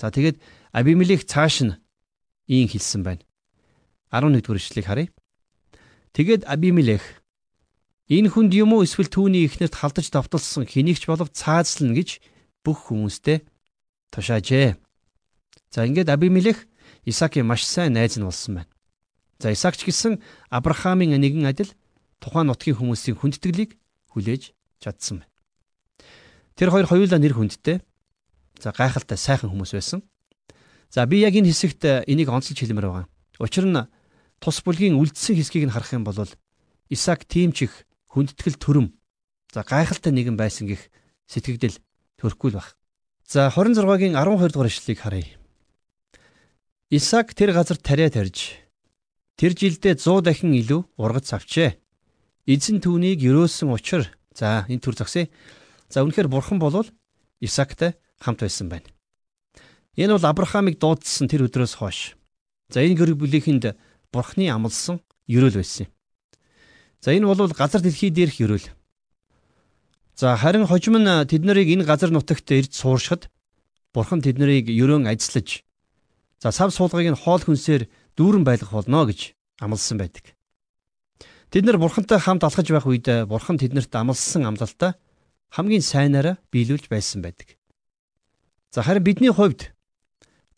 За 0.00 0.10
тэгээд 0.12 0.36
Абимелех 0.72 1.24
цааш 1.24 1.64
нь 1.64 1.78
ийм 2.48 2.68
хэлсэн 2.68 3.02
байна. 3.04 3.27
11 4.10 4.42
дугаар 4.42 4.60
эшлэлийг 4.60 4.86
харъя. 4.86 5.08
Тэгээд 6.12 6.44
Абимелех 6.48 7.04
энэ 8.08 8.28
хүнд 8.32 8.52
юм 8.56 8.72
уу 8.72 8.84
эсвэл 8.84 9.12
түүний 9.12 9.44
ихнэрт 9.44 9.76
халдаж 9.76 10.08
давталсан 10.08 10.64
хэнийгч 10.64 11.04
болов 11.06 11.28
цаазлна 11.30 11.92
гэж 11.92 12.24
бүх 12.64 12.88
хүмүүстэй 12.88 13.44
тушаажээ. 14.12 14.76
За 15.70 15.84
ингээд 15.84 16.08
Абимелех 16.08 16.64
Исаакийн 17.04 17.46
маш 17.46 17.64
сайн 17.64 17.92
найз 17.92 18.16
нь 18.16 18.24
болсон 18.24 18.64
байна. 18.64 18.72
За 19.38 19.52
Исаакч 19.52 19.84
гэсэн 19.84 20.20
Авраамийн 20.50 21.20
нэгэн 21.20 21.46
адил 21.46 21.70
тухайн 22.20 22.48
нутгийн 22.48 22.76
хүмүүсийн 22.76 23.16
хүндэтгэлийг 23.20 23.76
хүлээж 24.12 24.52
чадсан 24.80 25.22
байна. 25.22 25.32
Тэр 26.56 26.72
хоёр 26.72 26.86
хоёулаа 26.88 27.20
нэр 27.20 27.36
хүндтэй. 27.36 27.78
За 28.58 28.72
гайхалтай 28.74 29.14
сайхан 29.14 29.52
хүмүүс 29.52 29.72
байсан. 29.76 30.02
За 30.90 31.06
би 31.06 31.22
яг 31.22 31.36
энэ 31.36 31.52
хэсэгт 31.54 32.08
энийг 32.10 32.28
онцлж 32.32 32.58
хэлмээр 32.58 32.88
байгаа. 32.90 33.06
Учир 33.38 33.68
нь 33.68 33.78
тус 34.38 34.62
бүлгийн 34.62 34.98
үлдсэн 34.98 35.36
хэсгийг 35.36 35.68
нь 35.68 35.74
харах 35.74 35.92
юм 35.94 36.04
бол 36.06 36.18
Исаак 36.88 37.28
тийм 37.28 37.52
ч 37.52 37.68
их 37.68 37.84
хүндэтгэл 38.08 38.56
төрөм. 38.56 38.96
За 39.52 39.60
гайхалтай 39.62 40.12
нэгэн 40.12 40.40
байсан 40.40 40.66
гих 40.68 40.88
сэтгэгдэл 41.28 41.76
төрөхгүй 42.16 42.50
л 42.52 42.58
баг. 42.58 42.76
За 43.28 43.52
26-гийн 43.52 44.16
12 44.16 44.52
дугаар 44.56 44.72
ишлэлийг 44.72 45.00
харъя. 45.04 45.28
Исаак 46.88 47.36
тэр 47.36 47.52
газар 47.52 47.76
тариа 47.76 48.08
тарьж 48.08 48.56
тэр 49.36 49.52
жилдээ 49.52 50.00
100 50.00 50.24
дахин 50.24 50.56
илүү 50.56 50.96
ургац 50.96 51.36
авчээ. 51.36 51.76
Эзэн 52.48 52.80
түүнийг 52.80 53.20
өрөөсөн 53.20 53.68
учраа 53.68 54.08
за 54.32 54.64
энэ 54.64 54.80
төр 54.80 54.96
зогсъё. 54.96 55.28
За 55.92 56.00
үнэхээр 56.00 56.32
бурхан 56.32 56.56
болвол 56.56 56.88
Исаактай 57.44 58.00
хамт 58.16 58.40
байсан 58.40 58.72
байна. 58.72 58.88
Энэ 60.00 60.16
бол 60.16 60.24
Авраамыг 60.24 60.80
дуудсан 60.80 61.28
тэр 61.28 61.44
өдрөөс 61.44 61.76
хойш. 61.76 62.16
За 62.72 62.80
энэ 62.80 62.96
гэр 62.96 63.12
бүлийнхэнд 63.20 63.76
бурхны 64.12 64.48
амлсан 64.48 65.00
ерөөл 65.28 65.60
байсан 65.60 65.86
юм. 65.86 65.92
За 67.00 67.14
энэ 67.14 67.26
бол 67.26 67.52
газар 67.52 67.80
дэлхий 67.82 68.10
дээрх 68.10 68.40
ерөөл. 68.40 68.66
За 70.16 70.36
харин 70.36 70.66
хожим 70.66 70.98
нь 70.98 71.10
тэд 71.30 71.44
нарыг 71.44 71.68
энэ 71.70 71.84
газар 71.84 72.10
нутагт 72.10 72.50
ирж 72.50 72.74
сууршихад 72.74 73.30
бурхан 73.94 74.20
тэднийг 74.20 74.66
ерөөн 74.66 75.06
ажиллаж 75.06 75.62
за 76.42 76.50
сав 76.50 76.74
суулгыг 76.74 77.14
нь 77.14 77.22
хоол 77.22 77.42
хүнсээр 77.44 77.86
дүүрэн 78.18 78.44
байлгах 78.44 78.74
болно 78.74 79.06
гэж 79.06 79.34
амласан 79.62 79.98
байдаг. 79.98 80.34
Тэд 81.50 81.64
нар 81.64 81.78
бурхантай 81.78 82.18
хамт 82.18 82.42
алхаж 82.44 82.66
байх 82.70 82.86
үед 82.86 83.06
бурхан 83.30 83.58
тэднэрт 83.62 83.94
амласан 83.94 84.44
амлалтаа 84.44 84.98
хамгийн 85.54 85.82
сайнаараа 85.82 86.36
биелүүлж 86.52 86.90
байсан 86.90 87.22
байдаг. 87.22 87.56
За 88.70 88.82
харин 88.82 89.04
бидний 89.04 89.32
хувьд 89.32 89.72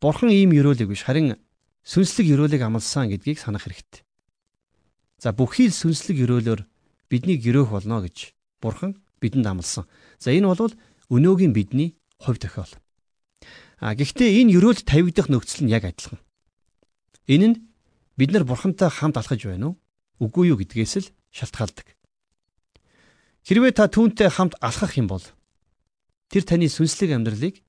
бурхан 0.01 0.33
ийм 0.33 0.51
ерөөлөг 0.57 0.89
биш 0.89 1.05
харин 1.05 1.39
сүнслэг 1.91 2.27
ерөөлөг 2.39 2.63
амласан 2.63 3.11
гэдгийг 3.11 3.43
санах 3.43 3.67
хэрэгтэй. 3.67 4.07
За 5.19 5.35
бүхий 5.35 5.67
л 5.67 5.75
сүнслэг 5.75 6.23
ерөөлөөр 6.23 6.63
биднийг 7.11 7.43
ерөөх 7.43 7.75
болно 7.75 7.99
гэж 8.07 8.31
бурхан 8.63 8.95
бидэнд 9.19 9.51
амласан. 9.51 9.91
За 10.23 10.31
энэ 10.31 10.47
бол 10.47 10.71
өнөөгийн 11.11 11.51
бидний 11.51 11.99
хувь 12.23 12.39
тохиол. 12.39 12.71
А 13.83 13.99
гэхдээ 13.99 14.39
энэ 14.39 14.55
ерөөлд 14.55 14.87
тавигдах 14.87 15.27
нөхцөл 15.27 15.67
нь 15.67 15.75
яг 15.75 15.83
адилхан. 15.83 16.23
Энэ 17.27 17.47
нь 17.51 17.57
бид 18.15 18.31
нар 18.31 18.47
бурхантай 18.47 18.87
хамт 18.87 19.19
алхаж 19.19 19.43
байна 19.51 19.75
уу? 19.75 19.77
Үгүй 20.23 20.55
юу 20.55 20.63
гэдгээс 20.63 20.95
л 21.03 21.11
шалтгаалдаг. 21.35 21.91
Хэрвээ 23.51 23.75
та 23.75 23.91
түүнтэй 23.91 24.31
хамт 24.31 24.55
алхах 24.63 24.95
юм 24.95 25.11
бол 25.11 25.25
тэр 26.31 26.47
таны 26.47 26.71
сүнслэг 26.71 27.19
амьдралыг 27.19 27.67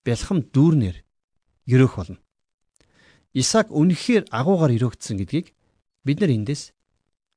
бэлхам 0.00 0.48
дүүрнээр 0.48 0.96
ерөөх 1.68 1.94
болно. 2.00 2.18
Исаак 3.34 3.70
үнэхээр 3.70 4.26
агуугаар 4.34 4.74
өрөөгдсөн 4.74 5.22
гэдгийг 5.22 5.54
бид 6.02 6.18
нар 6.20 6.34
эндээс 6.34 6.74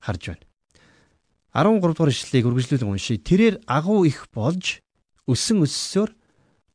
харж 0.01 0.33
байна. 0.33 0.45
13 1.53 1.81
дугаар 1.93 2.09
ишлэлийг 2.09 2.49
үргэлжлүүлэн 2.49 2.89
уншийе. 2.89 3.21
Тэрээр 3.21 3.55
агуу 3.69 4.09
их 4.09 4.25
болж 4.33 4.81
өссөн 5.29 5.61
өссөөр 5.61 6.09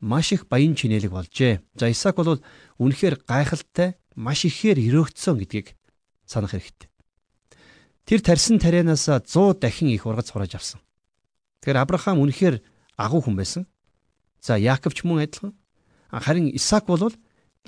маш 0.00 0.30
их 0.30 0.46
баян 0.46 0.78
чинэлэг 0.78 1.10
болжээ. 1.10 1.58
За 1.74 1.90
Исаак 1.90 2.22
бол 2.22 2.38
үнэхээр 2.78 3.26
гайхалтай 3.26 3.98
маш 4.14 4.46
ихээр 4.46 4.78
өрөөгдсөн 4.78 5.34
гэдгийг 5.42 5.74
санах 6.22 6.54
хэрэгтэй. 6.54 6.86
Тэр 8.06 8.20
тарьсан 8.22 8.62
тарианаас 8.62 9.10
100 9.10 9.58
дахин 9.58 9.90
их 9.90 10.06
ургац 10.06 10.30
хурааж 10.30 10.54
авсан. 10.54 10.80
Тэгэхээр 11.60 11.82
Авраам 11.82 12.22
үнэхээр 12.22 12.62
агуу 12.94 13.20
хүн 13.20 13.34
байсан. 13.34 13.66
За 14.38 14.54
Яаков 14.54 14.94
ч 14.94 15.02
мөн 15.02 15.26
адилхан. 15.26 15.58
Харин 16.14 16.54
Исаак 16.54 16.86
бол 16.86 17.10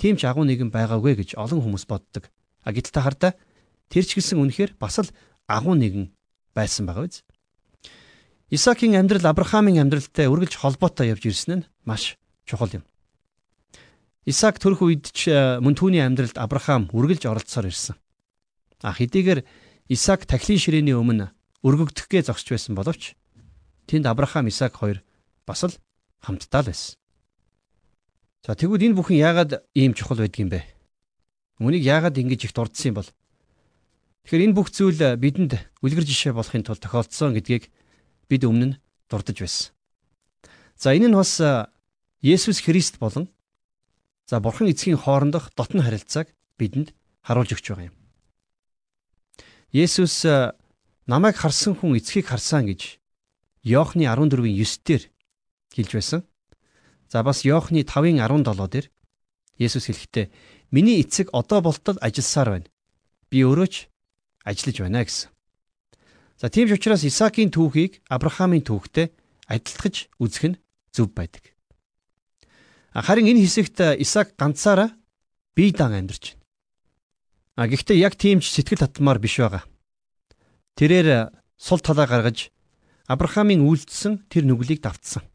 тийм 0.01 0.17
ч 0.17 0.25
агуу 0.25 0.41
нэгэн 0.49 0.73
байгаагүй 0.73 1.13
гэж 1.21 1.37
олон 1.37 1.61
хүмүүс 1.61 1.85
боддог. 1.85 2.33
А 2.65 2.73
гэтэл 2.73 2.89
та 2.97 3.05
хардаа 3.05 3.31
тэр 3.93 4.01
ч 4.01 4.17
гэсэн 4.17 4.41
үнэхээр 4.41 4.81
бас 4.81 4.97
л 4.97 5.13
агуу 5.45 5.77
нэгэн 5.77 6.09
байсан 6.57 6.89
байгаа 6.89 7.05
биз. 7.05 7.21
Исаакийн 8.49 8.97
амьдрал 8.97 9.29
Авраамийн 9.29 9.85
амьдралтай 9.85 10.25
үргэлж 10.25 10.57
холбоотой 10.57 11.13
явж 11.13 11.29
ирсэн 11.29 11.61
нь 11.61 11.67
маш 11.85 12.17
чухал 12.49 12.81
юм. 12.81 12.83
Исаак 14.25 14.57
төрөх 14.57 14.81
үед 14.81 15.13
ч 15.13 15.29
э, 15.29 15.61
мөн 15.61 15.77
түүний 15.77 16.01
амьдралд 16.01 16.37
Авраам 16.37 16.89
үргэлж 16.93 17.25
оролцсоор 17.29 17.69
ирсэн. 17.69 17.95
А 18.81 18.93
хэдийгээр 18.93 19.45
Исаак 19.89 20.25
тахилын 20.29 20.61
ширээний 20.61 20.97
өмнө 20.97 21.33
өргөгдөхгээ 21.61 22.29
зогсч 22.29 22.53
байсан 22.53 22.77
боловч 22.77 23.17
тэнд 23.89 24.05
Авраам 24.05 24.49
Исаак 24.49 24.77
хоёр 24.77 25.01
бас 25.45 25.65
л 25.65 25.73
хамтдаа 26.21 26.61
л 26.65 26.69
байсан. 26.69 27.00
За 28.41 28.57
тэгвэл 28.57 28.89
энэ 28.89 28.97
бүхэн 28.97 29.21
яагаад 29.21 29.51
ийм 29.77 29.93
чухал 29.93 30.17
байдгийм 30.17 30.49
бэ? 30.49 30.65
Үнийг 31.61 31.85
яагаад 31.85 32.17
ингэж 32.17 32.49
их 32.49 32.53
дурдсан 32.57 32.89
юм 32.89 32.97
бол? 32.97 33.09
Тэгэхээр 34.25 34.45
энэ 34.49 34.57
бүх 34.57 34.73
зүйл 34.73 34.97
бидэнд 34.97 35.61
үлгэр 35.85 36.05
жишээ 36.09 36.33
болохын 36.33 36.65
тулд 36.65 36.81
тохиолдсон 36.81 37.37
гэдгийг 37.37 37.69
бид 38.25 38.41
өмнө 38.41 38.65
нь 38.73 38.77
дурдж 39.13 39.45
байсан. 39.45 39.69
За 40.73 40.89
энэ 40.89 41.13
нь 41.13 41.17
бас 41.17 41.37
Есүс 42.25 42.65
Христ 42.65 42.97
болон 42.97 43.29
за 44.25 44.41
Бурхан 44.41 44.73
эцгийн 44.73 44.97
хоорондох 44.97 45.53
дотн 45.53 45.85
харилцааг 45.85 46.33
бидэнд 46.57 46.97
харуулж 47.21 47.53
өгч 47.53 47.65
байгаа 47.69 47.93
юм. 47.93 47.95
Есүс 49.69 50.25
намайг 51.05 51.37
харсан 51.37 51.77
хүн 51.77 51.93
эцгийг 51.93 52.25
харсан 52.25 52.65
гэж 52.65 52.97
Иохны 53.69 54.09
14-ийн 54.09 54.57
9-дэр 54.57 55.01
хэлж 55.77 55.91
байсан. 55.93 56.25
За 57.11 57.23
бас 57.27 57.43
Иохны 57.43 57.83
5-ын 57.83 58.23
17 58.23 58.71
дээр 58.71 58.87
Есүс 59.59 59.91
хэлэхдээ 59.91 60.31
миний 60.71 61.03
эцэг 61.03 61.27
одоо 61.35 61.59
болтол 61.59 61.99
ажилласаар 61.99 62.49
байна. 62.55 62.71
Би 63.27 63.43
өөрөө 63.43 63.67
ч 63.67 63.91
ажиллаж 64.47 64.77
байна 64.79 65.03
гэсэн. 65.03 65.27
За 66.39 66.47
тийм 66.47 66.71
ч 66.71 66.79
учраас 66.79 67.03
Исаакийн 67.03 67.51
түүхийг 67.51 67.99
Авраамийн 68.07 68.63
түүхтэй 68.63 69.11
адилтгаж 69.51 70.07
үзэх 70.23 70.55
нь 70.55 70.59
зөв 70.95 71.11
байдаг. 71.11 71.51
Харин 72.95 73.27
энэ 73.27 73.43
хэсэгт 73.43 73.99
Исаак 73.99 74.39
ганцаараа 74.39 74.95
бие 75.51 75.75
даан 75.75 76.07
амьдарч 76.07 76.39
байна. 76.39 76.47
А 77.59 77.67
гэхдээ 77.67 77.99
яг 77.99 78.15
тийм 78.15 78.39
ч 78.39 78.55
сэтгэл 78.55 78.87
татмаар 78.87 79.19
биш 79.19 79.35
байгаа. 79.35 79.67
Тэрээр 80.79 81.35
сул 81.59 81.83
талаа 81.83 82.07
гаргаж 82.07 82.55
Авраамийн 83.11 83.67
үйлдэлсэн 83.67 84.31
тэр 84.31 84.47
нүглийг 84.47 84.79
давтсан. 84.79 85.27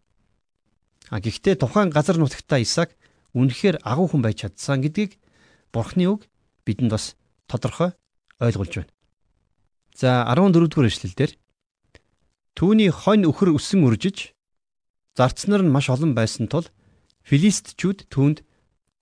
А 1.10 1.20
гэхдээ 1.22 1.54
тухайн 1.60 1.90
газар 1.94 2.18
нутагтаа 2.18 2.58
Исаак 2.58 2.96
үнэхээр 3.36 3.84
агуу 3.86 4.10
хүн 4.10 4.22
байж 4.26 4.42
чадсан 4.42 4.82
гэдгийг 4.82 5.20
Бурхны 5.70 6.08
үг 6.10 6.26
бидэнд 6.66 6.90
бас 6.90 7.14
тодорхой 7.46 7.94
ойлгуулж 8.40 8.74
байна. 8.82 8.92
За 9.94 10.26
14 10.26 10.66
дугаар 10.66 10.90
эшлэлдэр 10.90 11.32
түүний 12.58 12.90
хонь 12.90 13.28
өхөр 13.28 13.54
өсөн 13.54 13.86
үржиж 13.86 14.34
зарцнаар 15.14 15.62
нь 15.62 15.72
маш 15.72 15.92
олон 15.92 16.16
байсан 16.16 16.48
тул 16.50 16.66
филистчүүд 17.28 18.10
түүнд 18.10 18.42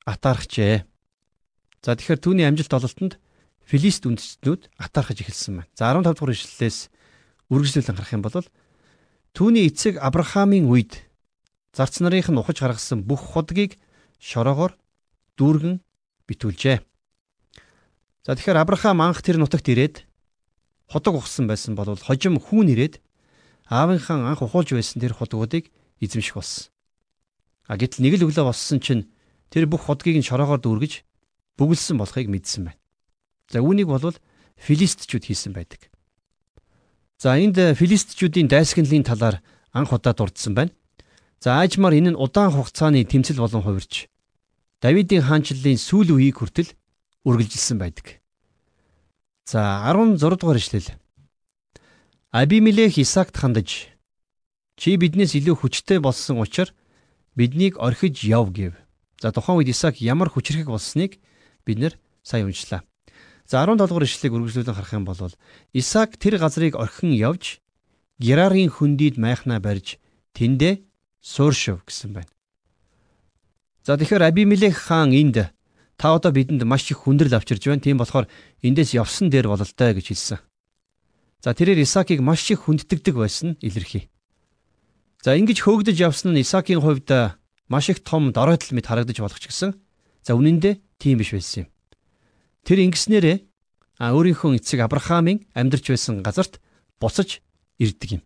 атаархжээ. 0.05 0.85
За 1.85 1.97
тэгэхээр 1.97 2.21
түүний 2.21 2.45
амжилт 2.45 2.73
ололтонд 2.73 3.17
филист 3.65 4.05
үндэстнүүд 4.05 4.69
атаархаж 4.77 5.25
эхэлсэн 5.25 5.65
байна. 5.65 5.73
За 5.73 5.93
15 5.93 6.17
дугаар 6.17 6.37
эшлэлээс 6.37 6.79
үргэлжлүүлэн 7.49 7.97
харах 7.97 8.13
юм 8.13 8.23
бол 8.25 8.49
түүний 9.33 9.69
эцэг 9.69 10.01
Авраамийн 10.01 10.69
үед 10.69 11.04
зарц 11.75 11.99
нарынх 11.99 12.31
нь 12.31 12.39
ухаж 12.39 12.63
гаргасан 12.63 13.03
бүх 13.03 13.35
худгийг 13.35 13.77
шороогоор 14.23 14.79
дүүргэн 15.37 15.83
битүүлжээ. 16.31 16.79
За 18.25 18.33
тэгэхээр 18.33 18.63
Авраам 18.63 19.03
анх 19.03 19.21
тэр 19.21 19.37
нутагт 19.43 19.69
ирээд 19.69 20.07
ходог 20.89 21.19
ухсан 21.19 21.51
байсан 21.51 21.75
бол 21.75 21.99
хожим 21.99 22.39
хүүн 22.39 22.73
ирээд 22.73 23.03
аавынхаа 23.69 24.23
анх 24.31 24.41
ухуулж 24.47 24.73
байсан 24.73 25.03
тэр 25.03 25.13
ходгуудыг 25.19 25.69
эзэмших 26.01 26.39
болсон. 26.39 26.71
А 27.67 27.77
гэтэл 27.77 28.07
нэг 28.07 28.23
л 28.23 28.31
өглөө 28.31 28.49
болсон 28.49 28.79
чинь 28.81 29.11
тэр 29.51 29.67
бүх 29.67 29.91
ходгийг 29.91 30.23
нь 30.23 30.29
шороогоор 30.29 30.63
дүүргэж 30.63 31.03
бүгэлсэн 31.59 31.97
болохыг 31.99 32.31
мэдсэн 32.31 32.71
байна. 32.71 32.81
За 33.51 33.61
үүнийг 33.61 33.89
бол 33.91 34.15
филистчүүд 34.57 35.25
хийсэн 35.27 35.53
байдаг. 35.53 35.91
За 37.19 37.37
энд 37.37 37.57
филистчүүдийн 37.57 38.49
дайсагналын 38.49 39.05
талаар 39.05 39.37
анх 39.73 39.93
удаа 39.93 40.13
дурдсан 40.13 40.55
байна. 40.55 40.73
За 41.45 41.61
аажмаар 41.61 41.93
энэ 42.01 42.17
нь 42.17 42.21
удаан 42.25 42.57
хугацааны 42.57 43.05
тэмцэл 43.05 43.37
болон 43.37 43.61
хувирч 43.61 44.09
Давидын 44.81 45.29
хаанчлалын 45.29 45.77
сүүл 45.77 46.17
үеийг 46.17 46.41
хүртэл 46.41 46.73
үргэлжилсэн 47.29 47.77
байдаг. 47.77 48.25
За 49.45 49.85
16 49.85 50.41
дугаар 50.41 50.57
ишлэл. 50.57 50.89
Абимелех 52.33 52.97
Исаакт 52.97 53.37
хандаж 53.37 53.93
чи 54.81 54.97
биднээс 54.97 55.37
илүү 55.37 55.61
хүчтэй 55.61 56.01
болсон 56.01 56.41
учраас 56.41 56.73
биднийг 57.37 57.77
орхиж 57.77 58.25
яв 58.25 58.49
гэв. 58.49 58.73
За 59.21 59.29
тухайн 59.29 59.61
үед 59.61 59.69
Исаак 59.69 60.01
ямар 60.01 60.33
хүчрхэг 60.33 60.73
болсныг 60.73 61.21
бид 61.69 61.77
нэр 61.77 61.93
сайн 62.25 62.49
уншлаа. 62.49 62.89
За 63.45 63.61
17 63.61 63.85
дугаар 63.85 64.09
ишлэгийг 64.09 64.33
үргэлжлүүлэн 64.33 64.77
харах 64.81 64.97
юм 64.97 65.05
бол 65.05 65.21
Исаак 65.77 66.17
тэр 66.17 66.41
газрыг 66.41 66.73
орхин 66.73 67.13
явж 67.13 67.61
Герарын 68.17 68.73
хөндийд 68.73 69.21
майхнаа 69.21 69.61
барьж 69.61 70.01
тэндээ 70.33 70.94
сууршив 71.25 71.81
гэсэн 71.89 72.13
байна. 72.13 72.29
За 73.81 73.97
тэгэхээр 73.97 74.29
Абимелех 74.29 74.77
хаан 74.77 75.17
энд 75.17 75.49
та 75.97 76.07
одоо 76.13 76.33
бидэнд 76.33 76.69
маш 76.69 76.85
их 76.93 77.09
хүндрэл 77.09 77.41
авчирж 77.41 77.65
байна. 77.65 77.81
Тийм 77.81 77.97
болохоор 77.97 78.29
эндээс 78.61 78.93
явсан 78.93 79.33
дээр 79.33 79.49
бололтой 79.49 79.97
гэж 79.97 80.13
хэлсэн. 80.13 80.39
За 81.41 81.57
тэрээр 81.57 81.81
Исаакийг 81.81 82.21
маш 82.21 82.45
их 82.53 82.69
хүнддэгдэг 82.69 83.17
байсан 83.17 83.57
илэрхий. 83.65 84.13
За 85.25 85.33
ингэж 85.33 85.65
хөөгдөж 85.65 85.97
явсан 85.97 86.37
нь 86.37 86.45
Исаакийн 86.45 86.85
хувьд 86.85 87.09
маш 87.69 87.89
их 87.89 88.05
том 88.05 88.33
доройтол 88.33 88.77
мэд 88.77 88.89
харагдаж 88.89 89.17
болох 89.21 89.41
ч 89.41 89.49
гэсэн 89.49 89.73
за 90.21 90.33
үнэн 90.37 90.61
дээр 90.61 90.77
тийм 91.01 91.17
биш 91.21 91.33
байсан 91.33 91.65
юм. 91.65 91.69
Тэр 92.65 92.85
ингэснээрээ 92.85 93.37
а 94.01 94.13
өөрийнхөө 94.13 94.61
эцэг 94.61 94.85
Авраамийн 94.85 95.49
амьдарч 95.57 95.89
байсан 95.89 96.21
газарт 96.21 96.61
буцаж 97.01 97.41
ирдэг 97.81 98.21
юм. 98.21 98.23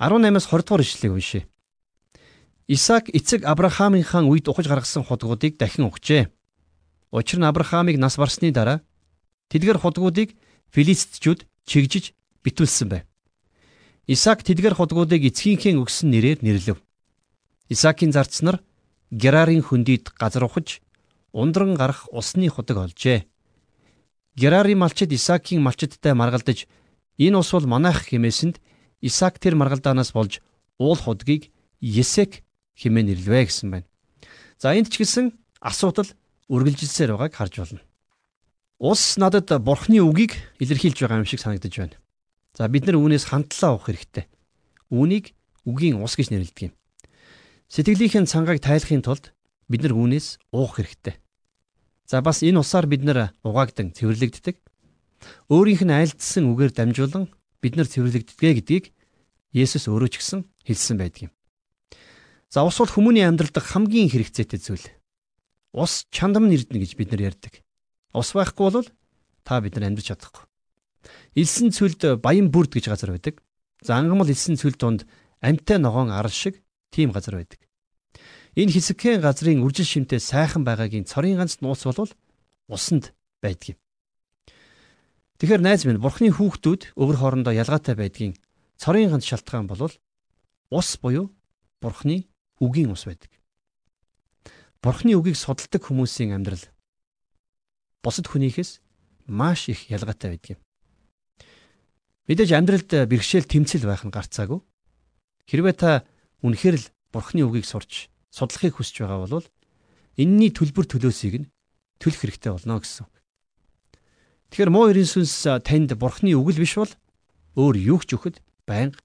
18-аас 0.00 0.48
20 0.48 0.64
дугаар 0.64 0.84
ишлэгийг 0.84 1.12
уншъя. 1.12 1.44
Исаак 2.70 3.10
эцэг 3.10 3.42
Авраамынхаа 3.50 4.22
үед 4.30 4.46
ухаж 4.46 4.70
гаргасан 4.70 5.02
худгуудыг 5.02 5.58
дахин 5.58 5.90
угжээ. 5.90 6.30
Учир 7.10 7.42
нь 7.42 7.48
Авраамыг 7.50 7.98
нас 7.98 8.14
барсны 8.14 8.54
дараа 8.54 8.86
тэдгэр 9.50 9.82
худгуудыг 9.82 10.38
филистчүүд 10.70 11.50
чигжиж 11.66 12.14
битүүлсэн 12.46 12.86
байв. 12.86 13.02
Исаак 14.06 14.46
тэдгэр 14.46 14.78
худгуудыг 14.78 15.18
эцгийнхээ 15.18 15.82
өгсөн 15.82 16.14
нэрээр 16.14 16.46
нэрлэв. 16.46 16.78
Исаакийн 17.74 18.14
зарц 18.14 18.38
нар 18.46 18.62
Герарын 19.10 19.66
хөндийд 19.66 20.14
газар 20.14 20.46
ухаж 20.46 20.78
ундран 21.34 21.74
гарах 21.74 22.06
усны 22.14 22.46
худаг 22.46 22.86
олжээ. 22.86 23.26
Герарын 24.38 24.78
малчид 24.78 25.10
Исаакийн 25.10 25.58
малчидтай 25.58 26.14
маргалдаж 26.14 26.70
энэ 27.18 27.34
ус 27.34 27.50
бол 27.50 27.66
манайх 27.66 28.06
хэмээсэнд 28.06 28.62
Исаак 29.02 29.42
тэр 29.42 29.58
маргалдаанаас 29.58 30.14
болж 30.14 30.38
уул 30.78 30.94
худгийг 30.94 31.50
Есек 31.82 32.46
хэмээн 32.80 33.12
нэрлэвэ 33.12 33.44
гэсэн 33.44 33.68
байна. 33.68 33.88
За 34.56 34.72
энд 34.72 34.88
ч 34.88 35.04
гэсэн 35.04 35.36
асуудал 35.60 36.08
үргэлжилсээр 36.48 37.12
байгааг 37.12 37.36
харж 37.36 37.54
байна. 37.60 37.84
Ус 38.80 39.20
надад 39.20 39.52
бурхны 39.60 40.00
үгийг 40.00 40.32
илэрхийлж 40.56 41.04
байгаа 41.04 41.20
юм 41.20 41.28
шиг 41.28 41.44
санагдаж 41.44 41.74
байна. 41.76 41.96
За 42.56 42.64
бид 42.72 42.88
нар 42.88 42.96
үүнээс 42.96 43.28
хандлаа 43.28 43.76
авах 43.76 43.92
хэрэгтэй. 43.92 44.24
Үүнийг 44.88 45.36
үгийн 45.68 46.00
ус 46.00 46.16
гэж 46.16 46.32
нэрлэдэг 46.32 46.72
юм. 46.72 46.74
Сэтгэлийнхэн 47.68 48.26
цангааг 48.26 48.58
тайлахын 48.64 49.04
тулд 49.04 49.36
бид 49.68 49.84
нар 49.84 49.94
үүнээс 49.94 50.40
уух 50.50 50.80
хэрэгтэй. 50.80 51.20
За 52.08 52.24
бас 52.24 52.42
энэ 52.42 52.58
усаар 52.58 52.90
бид 52.90 53.04
нар 53.04 53.36
угаагдан 53.44 53.94
цэвэрлэгддэг. 53.94 54.56
Өөрийнх 55.52 55.84
нь 55.86 55.94
айлдсан 55.94 56.48
үгээр 56.50 56.72
дамжуулан 56.74 57.30
бид 57.62 57.76
нар 57.76 57.86
цэвэрлэгддэгэ 57.86 58.52
гэдгийг 58.58 58.84
Есүс 59.54 59.86
өөрөө 59.86 60.10
ч 60.10 60.14
гэсэн 60.18 60.40
хэлсэн 60.66 60.96
байдаг 60.98 61.30
юм. 61.30 61.32
За 62.50 62.66
ус 62.66 62.82
бол 62.82 62.90
хүмүүний 62.90 63.22
амьдралд 63.22 63.54
хамгийн 63.62 64.10
хэрэгцээтэй 64.10 64.58
зүйл. 64.58 64.86
Ус 65.70 66.10
чандам 66.10 66.50
нэрдэнэ 66.50 66.82
гэж 66.82 66.92
бид 66.98 67.14
нар 67.14 67.30
ярьдаг. 67.30 67.62
Ус 68.10 68.34
байхгүй 68.34 68.74
бол 68.74 68.88
та 69.46 69.62
бид 69.62 69.78
нар 69.78 69.94
амьдарч 69.94 70.10
чадахгүй. 70.10 70.50
Илсэн 71.38 71.70
цүлд 71.70 72.18
баян 72.18 72.50
бүрд 72.50 72.74
гэж 72.74 72.90
газар 72.90 73.14
байдаг. 73.14 73.38
За 73.86 74.02
ангамл 74.02 74.26
илсэн 74.26 74.58
цүл 74.58 74.74
донд 74.74 75.06
амьтай 75.38 75.78
ногоон 75.78 76.10
арал 76.10 76.34
шиг 76.34 76.58
тийм 76.90 77.14
газар 77.14 77.38
байдаг. 77.38 77.62
Энэ 78.58 78.74
хэсэгхэн 78.74 79.22
газрын 79.22 79.62
үржил 79.62 79.86
шимтэй 79.86 80.18
сайхан 80.18 80.66
байгаагийн 80.66 81.06
цорын 81.06 81.38
ганц 81.38 81.62
нууц 81.62 81.86
бол 81.86 82.10
усанд 82.66 83.14
байдаг 83.38 83.78
юм. 83.78 83.78
Тэгэхээр 85.38 85.62
найз 85.62 85.86
минь 85.86 86.02
бурхны 86.02 86.34
хүүхдүүд 86.34 86.98
өвөр 86.98 87.16
хоорондоо 87.16 87.54
ялгаатай 87.54 87.94
байдгийн 87.94 88.34
цорын 88.74 89.14
ганц 89.14 89.24
шалтгаан 89.30 89.70
бол 89.70 89.94
ус 90.74 90.88
буюу 90.98 91.30
бурхны 91.78 92.26
үгийн 92.60 92.92
ус 92.92 93.08
байдаг. 93.08 93.32
Бурхны 94.84 95.16
үгийг 95.16 95.36
судалдаг 95.36 95.80
хүмүүсийн 95.80 96.36
амьдрал 96.36 96.64
бусад 98.04 98.28
хүнийхээс 98.28 98.80
маш 99.28 99.68
их 99.68 99.88
ялгаатай 99.88 100.36
байдаг 100.36 100.56
юм. 100.56 100.60
Мэдээж 102.28 102.50
амьдралд 102.54 102.90
бэрхшээл 103.10 103.48
тэмцэл 103.48 103.84
байх 103.84 104.06
нь 104.06 104.14
гарцаагүй. 104.14 104.60
Хэрвээ 105.50 105.74
та 105.76 106.06
үнэхээр 106.46 106.76
л 106.78 106.86
бурхны 107.12 107.42
үгийг 107.44 107.66
сурч 107.66 108.08
судлахыг 108.30 108.78
хүсэж 108.78 109.02
байгаа 109.04 109.26
бол 109.26 109.48
энэний 110.16 110.54
төлбөр 110.54 110.86
төлөөсийг 110.86 111.34
нь 111.42 111.50
төлөх 111.98 112.22
хэрэгтэй 112.22 112.54
болно 112.54 112.78
гэсэн. 112.80 113.06
Тэгэхээр 114.54 114.70
муу 114.70 114.88
ерийн 114.88 115.10
сүнс 115.10 115.46
танд 115.66 115.90
бурхны 115.98 116.32
үг 116.38 116.54
л 116.54 116.62
биш 116.62 116.78
бол 116.78 116.92
өөр 117.58 117.76
юу 117.76 117.98
ч 118.00 118.14
өгөхөд 118.14 118.38
байнга 118.64 119.02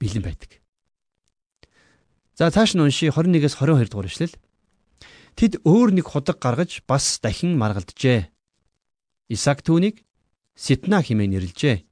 бэлэн 0.00 0.24
байдаг. 0.24 0.63
За 2.34 2.50
цааш 2.50 2.74
нь 2.74 2.82
унши 2.82 3.14
21-с 3.14 3.54
22 3.62 3.94
дугаар 3.94 4.10
ишлэл. 4.10 4.34
Тэд 5.38 5.62
өөр 5.62 5.94
нэг 5.94 6.06
худаг 6.10 6.42
гаргаж 6.42 6.82
бас 6.82 7.22
дахин 7.22 7.54
маргалджээ. 7.54 8.26
Исаак 9.30 9.62
түүнийг 9.62 10.02
Ситна 10.58 10.98
хэмээн 11.02 11.30
нэрлжээ. 11.30 11.86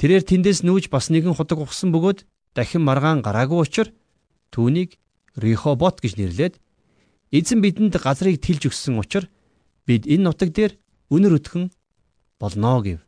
Тэрээр 0.00 0.24
тэндээс 0.24 0.64
нүүж 0.64 0.88
бас 0.88 1.12
нэгэн 1.12 1.36
худаг 1.36 1.60
ухсан 1.60 1.92
бөгөөд 1.92 2.24
дахин 2.56 2.84
маргаан 2.88 3.20
гараагүй 3.20 3.60
учраас 3.60 3.92
түүнийг 4.48 4.96
Рихобот 5.36 6.00
гэж 6.00 6.16
нэрлээд 6.16 6.54
эзэн 7.28 7.60
бидэнд 7.60 8.00
газрыг 8.00 8.40
тэлж 8.40 8.72
өгсөн 8.72 8.96
учраас 8.96 9.28
бид 9.84 10.08
энэ 10.08 10.24
нутаг 10.24 10.56
дээр 10.56 10.72
үнэр 11.12 11.36
өтгөн 11.40 11.68
болно 12.40 12.80
гэв 12.80 13.00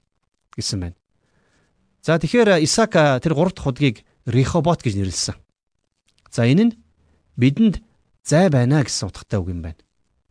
гэсэн 0.57 0.79
байна. 0.85 0.99
За 2.05 2.21
тэгэхээр 2.21 2.61
Исаак 2.61 3.25
тэр 3.25 3.33
гурав 3.33 3.57
дахь 3.57 3.65
худгийг 3.69 3.97
Рихобот 4.29 4.85
гэж 4.85 5.01
нэрлсэн. 5.01 5.46
За 6.31 6.47
энэ 6.47 6.65
нь 6.71 6.77
бидэнд 7.37 7.83
зай 8.25 8.51
байна 8.51 8.83
гэсэн 8.83 9.09
утгатай 9.09 9.39
үг 9.41 9.51
юм 9.53 9.61
байна. 9.63 9.81